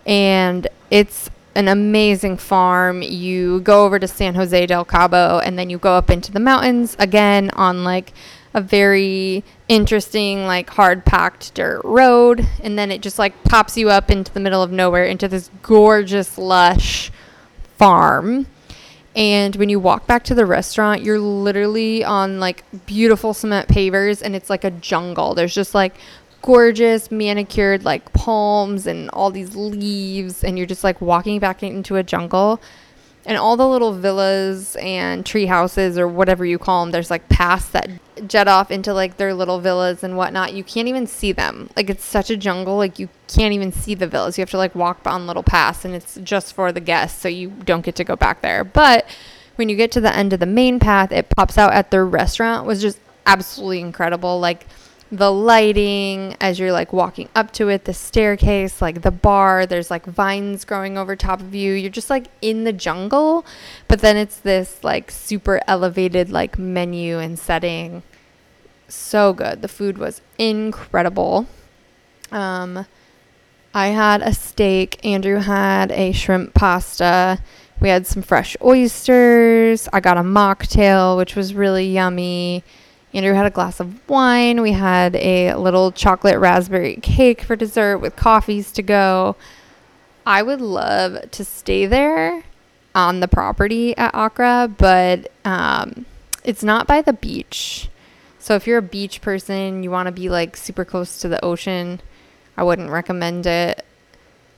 and 0.07 0.67
it's 0.91 1.29
an 1.55 1.69
amazing 1.69 2.39
farm. 2.39 3.03
You 3.03 3.61
go 3.61 3.85
over 3.85 3.99
to 3.99 4.09
San 4.09 4.35
Jose 4.35 4.65
del 4.65 4.87
Cabo, 4.87 5.41
and 5.41 5.59
then 5.59 5.69
you 5.69 5.77
go 5.77 5.93
up 5.93 6.09
into 6.09 6.33
the 6.33 6.41
mountains 6.41 6.97
again 6.99 7.51
on 7.51 7.85
like 7.85 8.15
a 8.57 8.61
very 8.63 9.45
interesting, 9.69 10.47
like 10.47 10.71
hard 10.71 11.05
packed 11.05 11.53
dirt 11.55 11.83
road. 11.85 12.49
And 12.63 12.79
then 12.79 12.91
it 12.91 13.03
just 13.03 13.19
like 13.19 13.45
pops 13.45 13.77
you 13.77 13.91
up 13.91 14.11
into 14.11 14.33
the 14.33 14.41
middle 14.41 14.63
of 14.63 14.73
nowhere 14.73 15.05
into 15.05 15.29
this 15.29 15.51
gorgeous, 15.63 16.39
lush 16.39 17.13
farm. 17.77 18.47
And 19.15 19.55
when 19.57 19.69
you 19.69 19.79
walk 19.79 20.07
back 20.07 20.25
to 20.25 20.35
the 20.35 20.47
restaurant, 20.47 21.03
you're 21.03 21.19
literally 21.19 22.03
on 22.03 22.41
like 22.41 22.65
beautiful 22.87 23.35
cement 23.35 23.69
pavers 23.69 24.23
and 24.23 24.35
it's 24.35 24.49
like 24.49 24.65
a 24.65 24.71
jungle. 24.71 25.35
There's 25.35 25.55
just 25.55 25.75
like 25.75 25.95
gorgeous 26.41 27.11
manicured 27.11 27.85
like 27.85 28.11
palms 28.15 28.87
and 28.87 29.11
all 29.11 29.31
these 29.31 29.55
leaves 29.55 30.45
and 30.45 30.57
you're 30.57 30.67
just 30.67 30.85
like 30.85 31.01
walking 31.01 31.41
back 31.41 31.63
into 31.63 31.97
a 31.97 32.03
jungle 32.03 32.61
and 33.27 33.37
all 33.37 33.57
the 33.57 33.69
little 33.69 33.93
villas 33.93 34.77
and 34.77 35.27
tree 35.27 35.47
houses 35.47 35.99
or 35.99 36.07
whatever 36.07 36.47
you 36.47 36.59
call 36.59 36.85
them 36.85 36.93
there's 36.93 37.11
like 37.11 37.29
paths 37.29 37.69
that 37.71 37.91
jet 38.27 38.49
off 38.49 38.71
into 38.71 38.95
like 38.95 39.17
their 39.17 39.35
little 39.35 39.61
villas 39.61 40.03
and 40.03 40.17
whatnot. 40.17 40.55
You 40.55 40.65
can't 40.65 40.89
even 40.89 41.07
see 41.07 41.33
them. 41.33 41.69
Like 41.77 41.91
it's 41.91 42.05
such 42.05 42.31
a 42.31 42.37
jungle 42.37 42.77
like 42.77 42.99
you 42.99 43.09
can't 43.29 43.53
even 43.53 43.73
see 43.73 43.95
the 43.95 44.07
villas. 44.07 44.39
You 44.39 44.43
have 44.43 44.51
to 44.51 44.57
like 44.57 44.75
walk 44.75 45.01
on 45.07 45.27
little 45.27 45.43
paths 45.43 45.85
and 45.85 45.95
it's 45.95 46.19
just 46.23 46.55
for 46.55 46.73
the 46.73 46.81
guests 46.81 47.21
so 47.21 47.29
you 47.29 47.51
don't 47.51 47.85
get 47.85 47.97
to 47.97 48.05
go 48.05 48.17
back 48.17 48.41
there. 48.41 48.65
But 48.65 49.07
when 49.57 49.69
you 49.69 49.77
get 49.77 49.91
to 49.93 50.01
the 50.01 50.15
end 50.15 50.33
of 50.33 50.41
the 50.41 50.47
main 50.47 50.79
path 50.79 51.13
it 51.13 51.29
pops 51.31 51.59
out 51.59 51.73
at 51.73 51.91
their 51.91 52.07
restaurant 52.07 52.67
was 52.67 52.81
just 52.81 53.01
absolutely 53.27 53.81
incredible. 53.81 54.39
Like 54.39 54.67
the 55.11 55.31
lighting 55.31 56.37
as 56.41 56.59
you're 56.59 56.73
like 56.73 56.93
walking 56.93 57.29
up 57.35 57.53
to 57.53 57.69
it, 57.69 57.85
the 57.85 57.95
staircase, 57.95 58.83
like 58.83 59.03
the 59.03 59.11
bar, 59.11 59.65
there's 59.65 59.91
like 59.91 60.05
vines 60.05 60.65
growing 60.65 60.99
over 60.99 61.15
top 61.15 61.41
of 61.41 61.55
you. 61.55 61.73
You're 61.73 61.91
just 61.91 62.11
like 62.11 62.27
in 62.43 62.65
the 62.65 62.73
jungle, 62.73 63.47
but 63.89 64.01
then 64.01 64.17
it's 64.17 64.39
this 64.39 64.83
like 64.83 65.11
super 65.11 65.61
elevated 65.69 66.31
like 66.31 66.59
menu 66.59 67.19
and 67.19 67.39
setting. 67.39 68.03
So 68.89 69.33
good. 69.33 69.63
The 69.63 69.69
food 69.69 69.99
was 69.99 70.21
incredible. 70.39 71.47
Um 72.33 72.87
I 73.73 73.89
had 73.89 74.23
a 74.23 74.33
steak, 74.33 75.05
Andrew 75.05 75.39
had 75.39 75.93
a 75.93 76.13
shrimp 76.13 76.55
pasta. 76.55 77.39
We 77.79 77.91
had 77.91 78.07
some 78.07 78.23
fresh 78.23 78.57
oysters. 78.65 79.87
I 79.93 80.01
got 80.01 80.17
a 80.17 80.23
mocktail, 80.23 81.17
which 81.19 81.37
was 81.37 81.53
really 81.53 81.87
yummy. 81.87 82.65
Andrew 83.17 83.33
had 83.33 83.47
a 83.47 83.51
glass 83.51 83.81
of 83.81 84.07
wine. 84.11 84.61
We 84.61 84.73
had 84.73 85.17
a 85.17 85.55
little 85.55 85.91
chocolate 85.91 86.39
raspberry 86.39 86.97
cake 86.97 87.41
for 87.41 87.57
dessert 87.57 87.97
with 87.99 88.15
coffees 88.15 88.71
to 88.73 88.83
go. 88.83 89.37
I 90.27 90.43
would 90.43 90.61
love 90.61 91.31
to 91.31 91.45
stay 91.45 91.87
there 91.87 92.45
on 92.95 93.21
the 93.21 93.29
property 93.29 93.97
at 93.97 94.15
Acre, 94.15 94.69
but 94.69 95.33
um, 95.47 96.05
it's 96.45 96.63
not 96.63 96.87
by 96.87 97.01
the 97.01 97.15
beach. 97.15 97.89
So 98.39 98.55
if 98.55 98.67
you're 98.67 98.79
a 98.79 98.83
beach 98.83 99.23
person, 99.23 99.83
you 99.83 99.91
want 99.91 100.09
to 100.09 100.13
be 100.13 100.29
like 100.29 100.55
super 100.55 100.85
close 100.85 101.19
to 101.21 101.29
the 101.29 101.43
ocean, 101.43 102.03
I 102.55 102.65
wouldn't 102.65 102.91
recommend 102.91 103.47
it. 103.47 103.83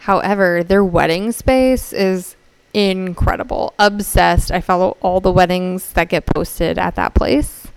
However, 0.01 0.65
their 0.65 0.85
wedding 0.85 1.31
space 1.31 1.93
is 1.93 2.35
incredible. 2.75 3.73
Obsessed. 3.79 4.51
I 4.51 4.61
follow 4.61 4.97
all 5.01 5.21
the 5.21 5.33
weddings 5.33 5.93
that 5.93 6.09
get 6.09 6.27
posted 6.27 6.77
at 6.77 6.97
that 6.97 7.15
place. 7.15 7.69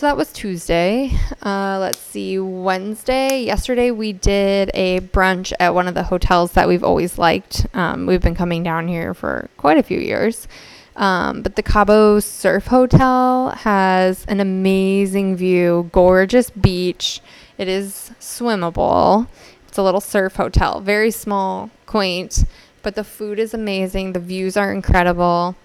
So 0.00 0.06
that 0.06 0.16
was 0.16 0.32
Tuesday. 0.32 1.12
Uh, 1.42 1.76
let's 1.78 1.98
see, 1.98 2.38
Wednesday. 2.38 3.42
Yesterday 3.42 3.90
we 3.90 4.14
did 4.14 4.70
a 4.72 5.00
brunch 5.00 5.52
at 5.60 5.74
one 5.74 5.86
of 5.88 5.92
the 5.92 6.04
hotels 6.04 6.52
that 6.52 6.66
we've 6.66 6.82
always 6.82 7.18
liked. 7.18 7.66
Um, 7.74 8.06
we've 8.06 8.22
been 8.22 8.34
coming 8.34 8.62
down 8.62 8.88
here 8.88 9.12
for 9.12 9.50
quite 9.58 9.76
a 9.76 9.82
few 9.82 9.98
years. 9.98 10.48
Um, 10.96 11.42
but 11.42 11.56
the 11.56 11.62
Cabo 11.62 12.18
Surf 12.18 12.68
Hotel 12.68 13.50
has 13.50 14.24
an 14.24 14.40
amazing 14.40 15.36
view, 15.36 15.90
gorgeous 15.92 16.48
beach. 16.48 17.20
It 17.58 17.68
is 17.68 18.10
swimmable. 18.18 19.28
It's 19.68 19.76
a 19.76 19.82
little 19.82 20.00
surf 20.00 20.36
hotel, 20.36 20.80
very 20.80 21.10
small, 21.10 21.68
quaint, 21.84 22.44
but 22.82 22.94
the 22.94 23.04
food 23.04 23.38
is 23.38 23.52
amazing. 23.52 24.14
The 24.14 24.20
views 24.20 24.56
are 24.56 24.72
incredible. 24.72 25.56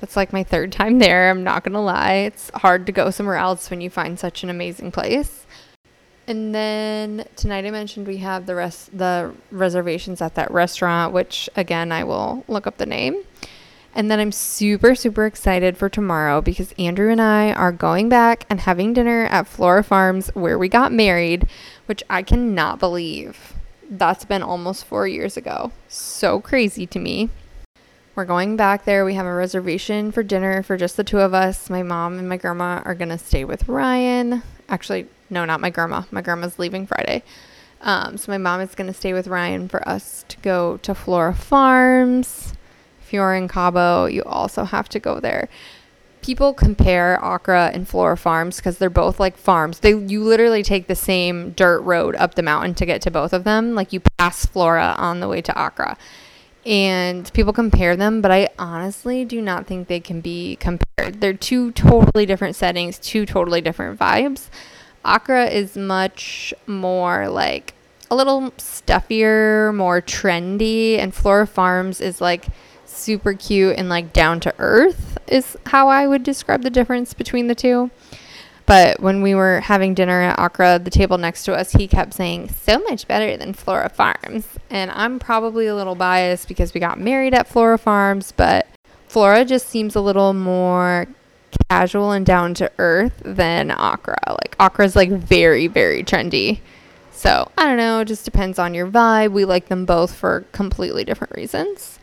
It's 0.00 0.16
like 0.16 0.32
my 0.32 0.42
third 0.44 0.70
time 0.70 0.98
there. 0.98 1.30
I'm 1.30 1.44
not 1.44 1.64
going 1.64 1.72
to 1.72 1.80
lie. 1.80 2.14
It's 2.26 2.50
hard 2.56 2.84
to 2.86 2.92
go 2.92 3.10
somewhere 3.10 3.36
else 3.36 3.70
when 3.70 3.80
you 3.80 3.88
find 3.88 4.18
such 4.18 4.42
an 4.42 4.50
amazing 4.50 4.92
place. 4.92 5.46
And 6.26 6.54
then 6.54 7.26
tonight 7.36 7.66
I 7.66 7.70
mentioned 7.70 8.06
we 8.06 8.18
have 8.18 8.46
the 8.46 8.54
rest 8.54 8.96
the 8.96 9.34
reservations 9.50 10.22
at 10.22 10.34
that 10.36 10.50
restaurant, 10.50 11.12
which 11.12 11.50
again 11.54 11.92
I 11.92 12.04
will 12.04 12.44
look 12.48 12.66
up 12.66 12.78
the 12.78 12.86
name. 12.86 13.22
And 13.94 14.10
then 14.10 14.18
I'm 14.18 14.32
super 14.32 14.94
super 14.94 15.26
excited 15.26 15.76
for 15.76 15.90
tomorrow 15.90 16.40
because 16.40 16.72
Andrew 16.78 17.10
and 17.10 17.20
I 17.20 17.52
are 17.52 17.72
going 17.72 18.08
back 18.08 18.46
and 18.48 18.60
having 18.60 18.94
dinner 18.94 19.26
at 19.26 19.46
Flora 19.46 19.84
Farms 19.84 20.28
where 20.34 20.58
we 20.58 20.68
got 20.68 20.92
married, 20.92 21.46
which 21.86 22.02
I 22.08 22.22
cannot 22.22 22.78
believe. 22.78 23.54
That's 23.90 24.24
been 24.24 24.42
almost 24.42 24.86
4 24.86 25.06
years 25.06 25.36
ago. 25.36 25.72
So 25.88 26.40
crazy 26.40 26.86
to 26.86 26.98
me. 26.98 27.28
We're 28.16 28.24
going 28.24 28.56
back 28.56 28.84
there. 28.84 29.04
We 29.04 29.14
have 29.14 29.26
a 29.26 29.34
reservation 29.34 30.12
for 30.12 30.22
dinner 30.22 30.62
for 30.62 30.76
just 30.76 30.96
the 30.96 31.02
two 31.02 31.18
of 31.18 31.34
us. 31.34 31.68
My 31.68 31.82
mom 31.82 32.16
and 32.16 32.28
my 32.28 32.36
grandma 32.36 32.80
are 32.84 32.94
going 32.94 33.08
to 33.08 33.18
stay 33.18 33.44
with 33.44 33.68
Ryan. 33.68 34.44
Actually, 34.68 35.08
no, 35.30 35.44
not 35.44 35.60
my 35.60 35.68
grandma. 35.68 36.02
My 36.12 36.22
grandma's 36.22 36.56
leaving 36.56 36.86
Friday. 36.86 37.24
Um, 37.80 38.16
so 38.16 38.30
my 38.30 38.38
mom 38.38 38.60
is 38.60 38.76
going 38.76 38.86
to 38.86 38.94
stay 38.94 39.12
with 39.12 39.26
Ryan 39.26 39.68
for 39.68 39.86
us 39.88 40.24
to 40.28 40.36
go 40.42 40.76
to 40.76 40.94
Flora 40.94 41.34
Farms. 41.34 42.52
If 43.02 43.12
you're 43.12 43.34
in 43.34 43.48
Cabo, 43.48 44.06
you 44.06 44.22
also 44.22 44.62
have 44.62 44.88
to 44.90 45.00
go 45.00 45.18
there. 45.18 45.48
People 46.22 46.54
compare 46.54 47.18
Acre 47.20 47.52
and 47.74 47.88
Flora 47.88 48.16
Farms 48.16 48.58
because 48.58 48.78
they're 48.78 48.90
both 48.90 49.18
like 49.18 49.36
farms. 49.36 49.80
They 49.80 49.90
you 49.90 50.22
literally 50.22 50.62
take 50.62 50.86
the 50.86 50.94
same 50.94 51.50
dirt 51.50 51.80
road 51.80 52.14
up 52.14 52.36
the 52.36 52.42
mountain 52.44 52.74
to 52.76 52.86
get 52.86 53.02
to 53.02 53.10
both 53.10 53.32
of 53.32 53.42
them. 53.42 53.74
Like 53.74 53.92
you 53.92 54.00
pass 54.18 54.46
Flora 54.46 54.94
on 54.96 55.18
the 55.18 55.26
way 55.26 55.42
to 55.42 55.52
Acre 55.60 55.96
and 56.66 57.30
people 57.32 57.52
compare 57.52 57.96
them, 57.96 58.20
but 58.20 58.30
I 58.30 58.48
honestly 58.58 59.24
do 59.24 59.40
not 59.40 59.66
think 59.66 59.88
they 59.88 60.00
can 60.00 60.20
be 60.20 60.56
compared. 60.56 61.20
They're 61.20 61.34
two 61.34 61.72
totally 61.72 62.26
different 62.26 62.56
settings, 62.56 62.98
two 62.98 63.26
totally 63.26 63.60
different 63.60 63.98
vibes. 63.98 64.48
Acre 65.06 65.44
is 65.44 65.76
much 65.76 66.54
more 66.66 67.28
like 67.28 67.74
a 68.10 68.16
little 68.16 68.52
stuffier, 68.56 69.72
more 69.74 70.00
trendy, 70.00 70.98
and 70.98 71.14
Flora 71.14 71.46
Farms 71.46 72.00
is 72.00 72.20
like 72.20 72.46
super 72.86 73.34
cute 73.34 73.76
and 73.76 73.88
like 73.88 74.12
down 74.12 74.40
to 74.40 74.54
earth, 74.58 75.18
is 75.26 75.56
how 75.66 75.88
I 75.88 76.06
would 76.06 76.22
describe 76.22 76.62
the 76.62 76.70
difference 76.70 77.12
between 77.12 77.48
the 77.48 77.54
two. 77.54 77.90
But 78.66 79.00
when 79.00 79.20
we 79.20 79.34
were 79.34 79.60
having 79.60 79.94
dinner 79.94 80.22
at 80.22 80.40
Acre, 80.40 80.78
the 80.78 80.90
table 80.90 81.18
next 81.18 81.44
to 81.44 81.54
us, 81.54 81.72
he 81.72 81.86
kept 81.86 82.14
saying, 82.14 82.48
so 82.48 82.78
much 82.78 83.06
better 83.06 83.36
than 83.36 83.52
Flora 83.52 83.90
Farms. 83.90 84.46
And 84.70 84.90
I'm 84.92 85.18
probably 85.18 85.66
a 85.66 85.74
little 85.74 85.94
biased 85.94 86.48
because 86.48 86.72
we 86.72 86.80
got 86.80 86.98
married 86.98 87.34
at 87.34 87.46
Flora 87.46 87.78
Farms, 87.78 88.32
but 88.32 88.66
Flora 89.06 89.44
just 89.44 89.68
seems 89.68 89.94
a 89.94 90.00
little 90.00 90.32
more 90.32 91.06
casual 91.68 92.12
and 92.12 92.24
down 92.24 92.54
to 92.54 92.72
earth 92.78 93.20
than 93.22 93.70
Acre. 93.70 94.16
Like, 94.26 94.56
Acre's 94.58 94.96
like 94.96 95.10
very, 95.10 95.66
very 95.66 96.02
trendy. 96.02 96.60
So 97.12 97.50
I 97.56 97.64
don't 97.66 97.76
know, 97.76 98.00
it 98.00 98.06
just 98.06 98.24
depends 98.24 98.58
on 98.58 98.74
your 98.74 98.86
vibe. 98.86 99.32
We 99.32 99.44
like 99.44 99.68
them 99.68 99.84
both 99.84 100.14
for 100.14 100.44
completely 100.52 101.04
different 101.04 101.34
reasons 101.36 101.93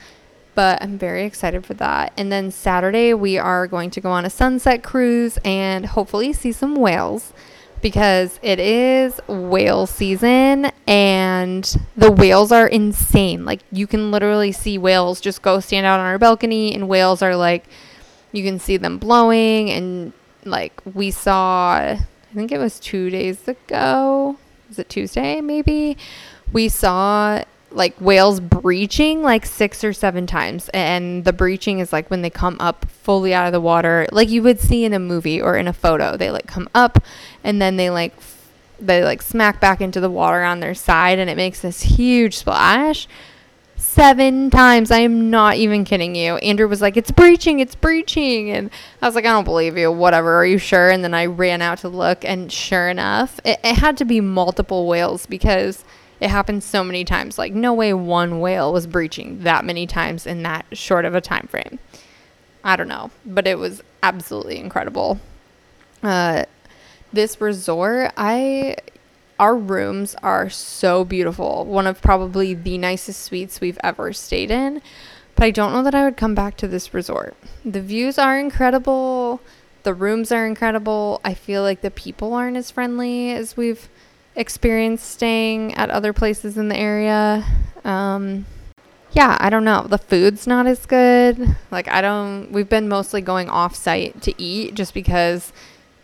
but 0.54 0.82
I'm 0.82 0.98
very 0.98 1.24
excited 1.26 1.66
for 1.66 1.74
that. 1.76 2.14
And 2.18 2.32
then 2.32 2.52
Saturday, 2.52 3.14
we 3.14 3.38
are 3.38 3.68
going 3.68 3.90
to 3.92 4.02
go 4.02 4.12
on 4.12 4.26
a 4.26 4.30
sunset 4.30 4.84
cruise 4.84 5.38
and 5.44 5.86
hopefully 5.86 6.34
see 6.34 6.52
some 6.52 6.76
whales 6.76 7.34
because 7.82 8.40
it 8.44 8.60
is 8.60 9.20
whale 9.28 9.88
season 9.88 10.72
and 10.86 11.76
the 11.98 12.12
whales 12.12 12.52
are 12.52 12.68
insane. 12.68 13.44
Like, 13.44 13.62
you 13.72 13.88
can 13.88 14.12
literally 14.12 14.52
see 14.52 14.78
whales 14.78 15.20
just 15.20 15.42
go 15.42 15.60
stand 15.60 15.86
out 15.86 16.00
on 16.00 16.06
our 16.06 16.20
balcony, 16.20 16.76
and 16.76 16.88
whales 16.88 17.22
are 17.22 17.36
like, 17.36 17.66
you 18.32 18.44
can 18.44 18.60
see 18.60 18.78
them 18.78 18.98
blowing. 18.98 19.70
And 19.72 20.14
like, 20.46 20.80
we 20.94 21.12
saw, 21.12 21.74
I 21.74 22.00
think 22.36 22.52
it 22.52 22.60
was 22.60 22.80
two 22.80 23.10
days 23.10 23.48
ago. 23.48 24.38
Was 24.70 24.80
it 24.80 24.90
Tuesday, 24.90 25.42
maybe? 25.42 25.98
We 26.54 26.70
saw 26.70 27.44
like 27.74 28.00
whales 28.00 28.40
breaching 28.40 29.22
like 29.22 29.46
six 29.46 29.84
or 29.84 29.94
seven 29.94 30.28
times. 30.28 30.70
And 30.74 31.24
the 31.26 31.34
breaching 31.34 31.80
is 31.80 31.94
like 31.94 32.10
when 32.10 32.22
they 32.22 32.30
come 32.30 32.58
up 32.60 32.86
fully 32.90 33.34
out 33.34 33.46
of 33.46 33.54
the 33.54 33.62
water. 33.62 34.08
Like 34.12 34.30
you 34.30 34.44
would 34.44 34.60
see 34.60 34.84
in 34.86 34.94
a 34.94 35.00
movie 35.00 35.42
or 35.42 35.58
in 35.58 35.68
a 35.68 35.74
photo 35.74 36.18
they 36.18 36.32
like 36.32 36.48
come 36.48 36.70
up 36.76 37.04
and 37.44 37.62
then 37.62 37.78
they 37.78 37.90
like 37.90 38.14
they 38.80 39.04
like 39.04 39.22
smack 39.22 39.62
back 39.62 39.80
into 39.80 40.00
the 40.00 40.10
water 40.10 40.44
on 40.44 40.60
their 40.60 40.74
side 40.74 41.20
and 41.20 41.30
it 41.30 41.38
makes 41.38 41.62
this 41.62 41.82
huge 41.82 42.38
splash. 42.38 43.08
Seven 43.76 44.52
times. 44.52 44.92
I 44.92 45.00
am 45.00 45.32
not 45.32 45.56
even 45.56 45.84
kidding 45.84 46.16
you. 46.16 46.36
Andrew 46.38 46.68
was 46.68 46.82
like 46.82 46.98
it's 46.98 47.12
breaching 47.12 47.60
it's 47.60 47.76
breaching. 47.76 48.52
And 48.52 48.70
i 49.02 49.06
was 49.08 49.16
like 49.16 49.26
i 49.26 49.30
don't 49.30 49.44
believe 49.44 49.78
you. 49.78 49.92
Whatever. 49.92 50.36
Are 50.36 50.46
you 50.46 50.58
sure? 50.58 50.90
And 50.90 51.04
then 51.04 51.14
i 51.14 51.26
ran 51.26 51.62
out 51.62 51.80
to 51.80 51.90
look 51.90 52.24
and 52.26 52.52
sure 52.52 52.90
enough 52.90 53.40
it, 53.44 53.60
it 53.64 53.76
had 53.76 53.98
to 53.98 54.06
be 54.06 54.22
multiple 54.22 54.88
whales 54.88 55.26
because 55.26 55.84
it 56.22 56.30
happens 56.30 56.64
so 56.64 56.84
many 56.84 57.04
times. 57.04 57.38
Like 57.38 57.54
no 57.54 57.74
way 57.74 57.94
one 57.94 58.40
whale 58.40 58.72
was 58.72 58.86
breaching 58.88 59.40
that 59.44 59.66
many 59.66 59.88
times 59.88 60.28
in 60.28 60.44
that 60.44 60.66
short 60.72 61.04
of 61.04 61.16
a 61.16 61.22
time 61.22 61.48
frame. 61.48 61.80
I 62.64 62.76
don't 62.76 62.88
know, 62.88 63.10
but 63.26 63.48
it 63.48 63.58
was 63.58 63.82
absolutely 64.04 64.60
incredible. 64.60 65.20
Uh, 66.04 66.46
this 67.12 67.42
resort, 67.42 68.14
I 68.16 68.78
our 69.40 69.58
rooms 69.58 70.16
are 70.22 70.52
so 70.52 71.04
beautiful. 71.04 71.66
One 71.66 71.88
of 71.88 72.00
probably 72.00 72.54
the 72.54 72.78
nicest 72.78 73.24
suites 73.24 73.60
we've 73.60 73.80
ever 73.84 74.14
stayed 74.14 74.52
in. 74.52 74.84
But 75.36 75.46
I 75.46 75.52
don't 75.52 75.74
know 75.74 75.82
that 75.82 75.96
I 75.96 76.04
would 76.06 76.18
come 76.18 76.36
back 76.36 76.58
to 76.58 76.68
this 76.68 76.94
resort. 76.94 77.36
The 77.66 77.82
views 77.82 78.20
are 78.20 78.38
incredible. 78.38 79.42
The 79.82 79.96
rooms 79.96 80.32
are 80.32 80.46
incredible. 80.46 81.20
I 81.26 81.34
feel 81.34 81.64
like 81.64 81.82
the 81.82 81.90
people 81.90 82.36
aren't 82.36 82.58
as 82.58 82.70
friendly 82.70 83.32
as 83.32 83.58
we've 83.58 83.90
experienced 84.36 85.10
staying 85.10 85.74
at 85.76 85.90
other 85.90 86.14
places 86.14 86.58
in 86.58 86.70
the 86.70 86.78
area. 86.78 87.46
Um, 87.84 88.46
yeah, 89.12 89.38
I 89.40 89.50
don't 89.50 89.66
know. 89.66 89.84
The 89.84 89.98
food's 89.98 90.48
not 90.48 90.68
as 90.68 90.86
good. 90.86 91.58
Like, 91.70 91.88
I 91.90 92.02
don't, 92.02 92.52
we've 92.52 92.70
been 92.70 92.88
mostly 92.88 93.22
going 93.22 93.50
off 93.50 93.76
site 93.76 94.22
to 94.22 94.42
eat 94.42 94.74
just 94.74 94.94
because 94.94 95.52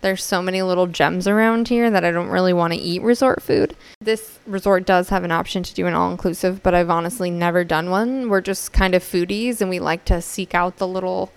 there's 0.00 0.22
so 0.22 0.40
many 0.42 0.62
little 0.62 0.86
gems 0.86 1.26
around 1.26 1.68
here 1.68 1.90
that 1.90 2.04
I 2.04 2.10
don't 2.10 2.28
really 2.28 2.52
want 2.52 2.72
to 2.72 2.78
eat 2.78 3.02
resort 3.02 3.42
food. 3.42 3.76
This 4.00 4.38
resort 4.46 4.84
does 4.84 5.08
have 5.08 5.24
an 5.24 5.32
option 5.32 5.62
to 5.62 5.74
do 5.74 5.86
an 5.86 5.94
all 5.94 6.10
inclusive, 6.10 6.62
but 6.62 6.74
I've 6.74 6.90
honestly 6.90 7.30
never 7.30 7.64
done 7.64 7.90
one. 7.90 8.28
We're 8.28 8.40
just 8.40 8.72
kind 8.72 8.94
of 8.94 9.02
foodies 9.02 9.60
and 9.60 9.70
we 9.70 9.80
like 9.80 10.04
to 10.06 10.20
seek 10.20 10.54
out 10.54 10.76
the 10.76 10.86
little 10.86 11.32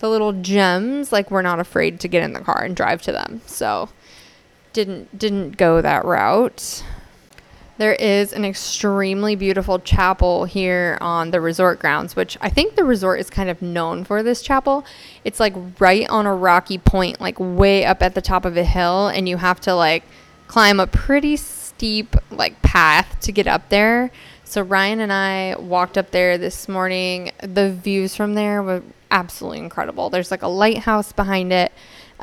the 0.00 0.10
little 0.10 0.32
gems 0.32 1.12
like 1.12 1.30
we're 1.30 1.40
not 1.40 1.60
afraid 1.60 2.00
to 2.00 2.08
get 2.08 2.22
in 2.22 2.34
the 2.34 2.40
car 2.40 2.62
and 2.62 2.76
drive 2.76 3.00
to 3.00 3.12
them. 3.12 3.40
So, 3.46 3.88
didn't 4.74 5.18
didn't 5.18 5.56
go 5.56 5.80
that 5.80 6.04
route. 6.04 6.84
There 7.76 7.94
is 7.94 8.32
an 8.32 8.44
extremely 8.44 9.34
beautiful 9.34 9.80
chapel 9.80 10.44
here 10.44 10.96
on 11.00 11.32
the 11.32 11.40
resort 11.40 11.80
grounds, 11.80 12.14
which 12.14 12.38
I 12.40 12.48
think 12.48 12.76
the 12.76 12.84
resort 12.84 13.18
is 13.18 13.30
kind 13.30 13.50
of 13.50 13.62
known 13.62 14.04
for 14.04 14.22
this 14.22 14.42
chapel. 14.42 14.84
It's 15.24 15.40
like 15.40 15.54
right 15.80 16.08
on 16.08 16.26
a 16.26 16.34
rocky 16.34 16.78
point, 16.78 17.20
like 17.20 17.36
way 17.40 17.84
up 17.84 18.00
at 18.00 18.14
the 18.14 18.20
top 18.20 18.44
of 18.44 18.56
a 18.56 18.64
hill, 18.64 19.08
and 19.08 19.28
you 19.28 19.38
have 19.38 19.60
to 19.62 19.74
like 19.74 20.04
climb 20.46 20.78
a 20.78 20.86
pretty 20.86 21.36
steep 21.36 22.14
like 22.30 22.60
path 22.62 23.18
to 23.22 23.32
get 23.32 23.48
up 23.48 23.70
there. 23.70 24.12
So 24.44 24.62
Ryan 24.62 25.00
and 25.00 25.12
I 25.12 25.56
walked 25.58 25.98
up 25.98 26.12
there 26.12 26.38
this 26.38 26.68
morning. 26.68 27.32
The 27.42 27.72
views 27.72 28.14
from 28.14 28.34
there 28.34 28.62
were 28.62 28.82
absolutely 29.10 29.58
incredible. 29.58 30.10
There's 30.10 30.30
like 30.30 30.42
a 30.42 30.48
lighthouse 30.48 31.12
behind 31.12 31.52
it 31.52 31.72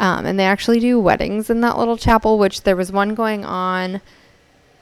um, 0.01 0.25
and 0.25 0.39
they 0.39 0.45
actually 0.45 0.79
do 0.79 0.99
weddings 0.99 1.51
in 1.51 1.61
that 1.61 1.77
little 1.77 1.95
chapel, 1.95 2.39
which 2.39 2.63
there 2.63 2.75
was 2.75 2.91
one 2.91 3.13
going 3.13 3.45
on 3.45 4.01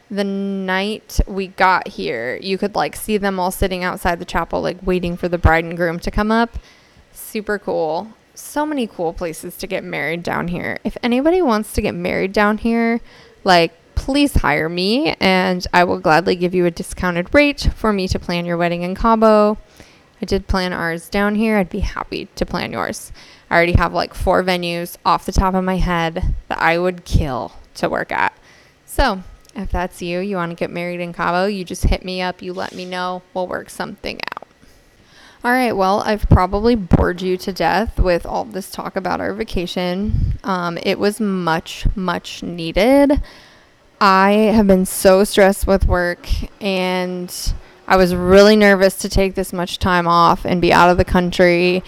the 0.09 0.23
night 0.23 1.19
we 1.27 1.47
got 1.47 1.89
here. 1.89 2.39
You 2.41 2.57
could 2.57 2.73
like 2.73 2.95
see 2.95 3.17
them 3.17 3.37
all 3.37 3.51
sitting 3.51 3.83
outside 3.83 4.19
the 4.19 4.25
chapel, 4.25 4.61
like 4.61 4.77
waiting 4.81 5.17
for 5.17 5.27
the 5.27 5.37
bride 5.37 5.65
and 5.65 5.75
groom 5.75 5.99
to 5.99 6.09
come 6.09 6.31
up. 6.31 6.57
Super 7.11 7.59
cool. 7.59 8.13
So 8.33 8.65
many 8.65 8.87
cool 8.87 9.11
places 9.11 9.57
to 9.57 9.67
get 9.67 9.83
married 9.83 10.23
down 10.23 10.47
here. 10.47 10.79
If 10.85 10.95
anybody 11.03 11.41
wants 11.41 11.73
to 11.73 11.81
get 11.81 11.95
married 11.95 12.31
down 12.31 12.57
here, 12.57 13.01
like 13.43 13.73
please 13.95 14.35
hire 14.35 14.69
me 14.69 15.17
and 15.19 15.67
I 15.73 15.83
will 15.83 15.99
gladly 15.99 16.37
give 16.37 16.55
you 16.55 16.65
a 16.65 16.71
discounted 16.71 17.33
rate 17.35 17.67
for 17.75 17.91
me 17.91 18.07
to 18.07 18.19
plan 18.19 18.45
your 18.45 18.55
wedding 18.55 18.83
in 18.83 18.95
Cabo. 18.95 19.57
I 20.21 20.25
did 20.25 20.47
plan 20.47 20.71
ours 20.71 21.09
down 21.09 21.35
here. 21.35 21.57
I'd 21.57 21.69
be 21.69 21.81
happy 21.81 22.29
to 22.35 22.45
plan 22.45 22.71
yours. 22.71 23.11
I 23.49 23.55
already 23.55 23.73
have 23.73 23.93
like 23.93 24.13
four 24.13 24.43
venues 24.43 24.97
off 25.05 25.25
the 25.25 25.31
top 25.31 25.53
of 25.53 25.63
my 25.63 25.77
head 25.77 26.35
that 26.47 26.61
I 26.61 26.77
would 26.77 27.05
kill 27.05 27.53
to 27.75 27.89
work 27.89 28.11
at. 28.11 28.33
So, 28.85 29.23
if 29.55 29.71
that's 29.71 30.01
you, 30.01 30.19
you 30.19 30.35
want 30.35 30.51
to 30.51 30.55
get 30.55 30.69
married 30.69 30.99
in 30.99 31.13
Cabo, 31.13 31.45
you 31.45 31.63
just 31.63 31.83
hit 31.85 32.05
me 32.05 32.21
up, 32.21 32.41
you 32.41 32.53
let 32.53 32.73
me 32.73 32.85
know, 32.85 33.23
we'll 33.33 33.47
work 33.47 33.69
something 33.69 34.19
out. 34.35 34.47
All 35.43 35.51
right, 35.51 35.71
well, 35.71 36.01
I've 36.01 36.29
probably 36.29 36.75
bored 36.75 37.21
you 37.21 37.37
to 37.37 37.53
death 37.53 37.97
with 37.97 38.25
all 38.25 38.43
this 38.43 38.69
talk 38.69 38.95
about 38.95 39.21
our 39.21 39.33
vacation. 39.33 40.37
Um, 40.43 40.77
it 40.83 40.99
was 40.99 41.21
much, 41.21 41.87
much 41.95 42.43
needed. 42.43 43.21
I 44.01 44.31
have 44.31 44.67
been 44.67 44.85
so 44.85 45.23
stressed 45.23 45.65
with 45.65 45.85
work 45.85 46.27
and 46.61 47.33
I 47.87 47.95
was 47.95 48.13
really 48.13 48.55
nervous 48.55 48.95
to 48.97 49.09
take 49.09 49.35
this 49.35 49.51
much 49.51 49.79
time 49.79 50.07
off 50.07 50.45
and 50.45 50.61
be 50.61 50.71
out 50.71 50.89
of 50.89 50.97
the 50.97 51.05
country. 51.05 51.83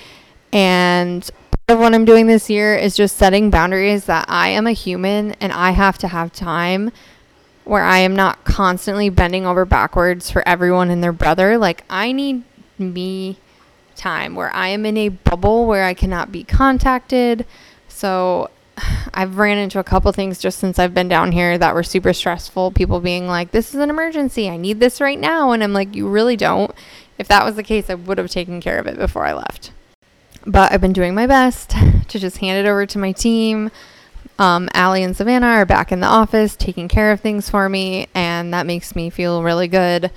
And 0.54 1.30
what 1.77 1.93
I'm 1.93 2.05
doing 2.05 2.27
this 2.27 2.49
year 2.49 2.75
is 2.75 2.95
just 2.95 3.17
setting 3.17 3.49
boundaries 3.49 4.05
that 4.05 4.25
I 4.27 4.49
am 4.49 4.67
a 4.67 4.71
human 4.71 5.31
and 5.39 5.51
I 5.51 5.71
have 5.71 5.97
to 5.99 6.07
have 6.07 6.31
time 6.34 6.91
where 7.63 7.84
I 7.84 7.99
am 7.99 8.15
not 8.15 8.43
constantly 8.43 9.10
bending 9.10 9.45
over 9.45 9.65
backwards 9.65 10.31
for 10.31 10.47
everyone 10.47 10.89
and 10.89 11.03
their 11.03 11.12
brother. 11.12 11.57
Like, 11.57 11.84
I 11.89 12.12
need 12.12 12.43
me 12.77 13.38
time 13.95 14.36
where 14.36 14.53
I 14.53 14.69
am 14.69 14.86
in 14.86 14.97
a 14.97 15.10
bubble 15.10 15.67
where 15.67 15.84
I 15.84 15.93
cannot 15.93 16.31
be 16.31 16.43
contacted. 16.43 17.45
So, 17.88 18.49
I've 19.13 19.38
ran 19.38 19.57
into 19.57 19.79
a 19.79 19.84
couple 19.84 20.12
things 20.12 20.39
just 20.39 20.60
since 20.60 20.79
I've 20.79 20.93
been 20.93 21.10
down 21.10 21.31
here 21.31 21.57
that 21.57 21.73
were 21.73 21.84
super 21.84 22.13
stressful. 22.13 22.71
People 22.71 22.99
being 22.99 23.27
like, 23.27 23.51
this 23.51 23.73
is 23.73 23.79
an 23.79 23.89
emergency. 23.89 24.49
I 24.49 24.57
need 24.57 24.79
this 24.79 24.99
right 24.99 25.19
now. 25.19 25.51
And 25.51 25.63
I'm 25.63 25.73
like, 25.73 25.95
you 25.95 26.07
really 26.07 26.38
don't. 26.38 26.73
If 27.17 27.27
that 27.27 27.45
was 27.45 27.55
the 27.55 27.63
case, 27.63 27.89
I 27.89 27.93
would 27.93 28.17
have 28.17 28.31
taken 28.31 28.62
care 28.62 28.79
of 28.79 28.88
it 28.88 28.97
before 28.97 29.25
I 29.25 29.34
left. 29.34 29.71
But 30.45 30.71
I've 30.71 30.82
been 30.82 30.93
doing 30.93 31.13
my 31.13 31.27
best 31.27 31.75
to 32.08 32.19
just 32.19 32.38
hand 32.38 32.65
it 32.65 32.69
over 32.69 32.86
to 32.86 32.97
my 32.97 33.12
team. 33.12 33.71
Um, 34.39 34.69
Allie 34.73 35.04
and 35.04 35.15
Savannah 35.15 35.47
are 35.47 35.65
back 35.65 35.91
in 35.91 35.99
the 35.99 36.08
office 36.08 36.56
taking 36.56 36.88
care 36.88 37.12
of 37.12 37.21
things 37.21 37.49
for 37.49 37.69
me, 37.69 38.08
and 38.15 38.54
that 38.54 38.65
makes 38.65 38.95
me 38.95 39.10
feel 39.10 39.43
really 39.43 39.67
good. 39.67 40.10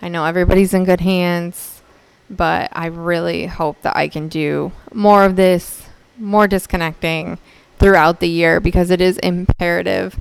I 0.00 0.08
know 0.08 0.24
everybody's 0.24 0.74
in 0.74 0.84
good 0.84 1.00
hands, 1.00 1.82
but 2.30 2.68
I 2.72 2.86
really 2.86 3.46
hope 3.46 3.80
that 3.82 3.96
I 3.96 4.06
can 4.08 4.28
do 4.28 4.70
more 4.92 5.24
of 5.24 5.36
this, 5.36 5.88
more 6.18 6.46
disconnecting 6.46 7.38
throughout 7.78 8.20
the 8.20 8.28
year 8.28 8.60
because 8.60 8.90
it 8.90 9.00
is 9.00 9.18
imperative 9.18 10.20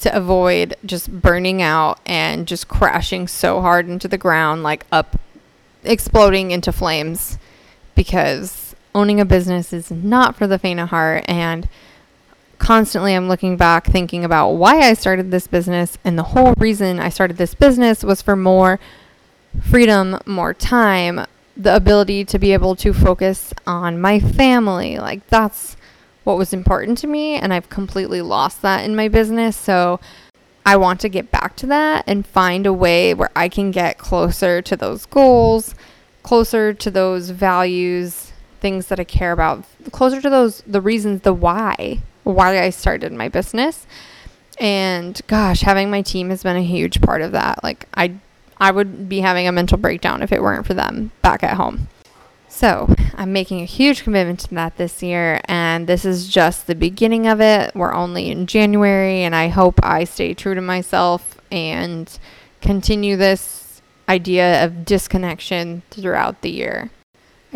to 0.00 0.14
avoid 0.14 0.76
just 0.84 1.10
burning 1.10 1.62
out 1.62 1.98
and 2.04 2.46
just 2.46 2.68
crashing 2.68 3.26
so 3.26 3.62
hard 3.62 3.88
into 3.88 4.06
the 4.06 4.18
ground, 4.18 4.62
like 4.62 4.84
up, 4.92 5.18
exploding 5.82 6.50
into 6.50 6.72
flames 6.72 7.38
because 7.94 8.65
owning 8.96 9.20
a 9.20 9.26
business 9.26 9.74
is 9.74 9.90
not 9.90 10.34
for 10.34 10.46
the 10.46 10.58
faint 10.58 10.80
of 10.80 10.88
heart 10.88 11.22
and 11.28 11.68
constantly 12.58 13.14
I'm 13.14 13.28
looking 13.28 13.58
back 13.58 13.84
thinking 13.84 14.24
about 14.24 14.52
why 14.52 14.80
I 14.80 14.94
started 14.94 15.30
this 15.30 15.46
business 15.46 15.98
and 16.02 16.18
the 16.18 16.22
whole 16.22 16.54
reason 16.56 16.98
I 16.98 17.10
started 17.10 17.36
this 17.36 17.54
business 17.54 18.02
was 18.02 18.22
for 18.22 18.34
more 18.34 18.80
freedom, 19.62 20.18
more 20.24 20.54
time, 20.54 21.26
the 21.54 21.76
ability 21.76 22.24
to 22.24 22.38
be 22.38 22.54
able 22.54 22.74
to 22.76 22.94
focus 22.94 23.52
on 23.66 24.00
my 24.00 24.18
family. 24.18 24.98
Like 24.98 25.26
that's 25.28 25.76
what 26.24 26.38
was 26.38 26.54
important 26.54 26.96
to 26.98 27.06
me 27.06 27.34
and 27.34 27.52
I've 27.52 27.68
completely 27.68 28.22
lost 28.22 28.62
that 28.62 28.82
in 28.82 28.96
my 28.96 29.08
business. 29.08 29.58
So 29.58 30.00
I 30.64 30.76
want 30.78 31.00
to 31.00 31.10
get 31.10 31.30
back 31.30 31.54
to 31.56 31.66
that 31.66 32.04
and 32.06 32.26
find 32.26 32.64
a 32.64 32.72
way 32.72 33.12
where 33.12 33.30
I 33.36 33.50
can 33.50 33.72
get 33.72 33.98
closer 33.98 34.62
to 34.62 34.74
those 34.74 35.04
goals, 35.04 35.74
closer 36.22 36.72
to 36.72 36.90
those 36.90 37.28
values, 37.28 38.32
things 38.66 38.88
that 38.88 38.98
I 38.98 39.04
care 39.04 39.30
about, 39.30 39.64
closer 39.92 40.20
to 40.20 40.28
those 40.28 40.60
the 40.66 40.80
reasons 40.80 41.22
the 41.22 41.32
why, 41.32 42.00
why 42.24 42.60
I 42.60 42.70
started 42.70 43.12
my 43.12 43.28
business. 43.28 43.86
And 44.58 45.20
gosh, 45.28 45.60
having 45.60 45.88
my 45.88 46.02
team 46.02 46.30
has 46.30 46.42
been 46.42 46.56
a 46.56 46.64
huge 46.64 47.00
part 47.00 47.22
of 47.22 47.30
that. 47.30 47.62
Like 47.62 47.86
I 47.94 48.14
I 48.58 48.72
would 48.72 49.08
be 49.08 49.20
having 49.20 49.46
a 49.46 49.52
mental 49.52 49.78
breakdown 49.78 50.20
if 50.20 50.32
it 50.32 50.42
weren't 50.42 50.66
for 50.66 50.74
them 50.74 51.12
back 51.22 51.44
at 51.44 51.56
home. 51.56 51.86
So, 52.48 52.92
I'm 53.14 53.32
making 53.32 53.60
a 53.60 53.66
huge 53.66 54.02
commitment 54.02 54.40
to 54.40 54.54
that 54.54 54.78
this 54.78 55.02
year, 55.02 55.42
and 55.44 55.86
this 55.86 56.04
is 56.04 56.26
just 56.26 56.66
the 56.66 56.74
beginning 56.74 57.26
of 57.28 57.40
it. 57.40 57.72
We're 57.74 57.92
only 57.92 58.30
in 58.30 58.46
January, 58.46 59.22
and 59.24 59.36
I 59.36 59.48
hope 59.48 59.78
I 59.82 60.04
stay 60.04 60.32
true 60.32 60.54
to 60.54 60.62
myself 60.62 61.38
and 61.52 62.18
continue 62.62 63.16
this 63.16 63.82
idea 64.08 64.64
of 64.64 64.86
disconnection 64.86 65.82
throughout 65.90 66.40
the 66.40 66.50
year. 66.50 66.90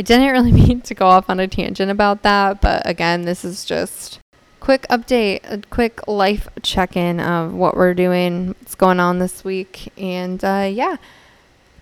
I 0.00 0.02
didn't 0.02 0.32
really 0.32 0.52
mean 0.66 0.80
to 0.80 0.94
go 0.94 1.08
off 1.08 1.28
on 1.28 1.40
a 1.40 1.46
tangent 1.46 1.90
about 1.90 2.22
that, 2.22 2.62
but 2.62 2.80
again, 2.86 3.26
this 3.26 3.44
is 3.44 3.66
just 3.66 4.18
quick 4.58 4.86
update, 4.88 5.40
a 5.44 5.60
quick 5.68 6.08
life 6.08 6.48
check 6.62 6.96
in 6.96 7.20
of 7.20 7.52
what 7.52 7.76
we're 7.76 7.92
doing, 7.92 8.48
what's 8.60 8.74
going 8.74 8.98
on 8.98 9.18
this 9.18 9.44
week. 9.44 9.92
And 9.98 10.42
uh, 10.42 10.70
yeah, 10.72 10.96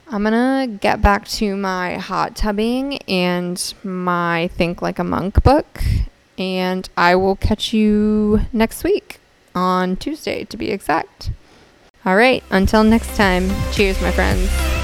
I'm 0.09 0.24
going 0.24 0.33
to 0.33 0.78
get 0.78 1.00
back 1.00 1.28
to 1.28 1.54
my 1.54 1.94
hot 1.98 2.35
tubbing 2.35 2.98
and 3.02 3.72
my 3.85 4.50
Think 4.54 4.83
Like 4.83 4.98
a 4.98 5.04
Monk 5.04 5.40
book. 5.44 5.81
And 6.37 6.88
I 6.96 7.14
will 7.14 7.37
catch 7.37 7.72
you 7.72 8.40
next 8.52 8.83
week 8.83 9.20
on 9.54 9.94
Tuesday, 9.94 10.42
to 10.46 10.57
be 10.57 10.72
exact. 10.72 11.31
All 12.04 12.16
right, 12.16 12.42
until 12.50 12.83
next 12.83 13.16
time, 13.16 13.48
cheers, 13.70 14.02
my 14.02 14.11
friends. 14.11 14.78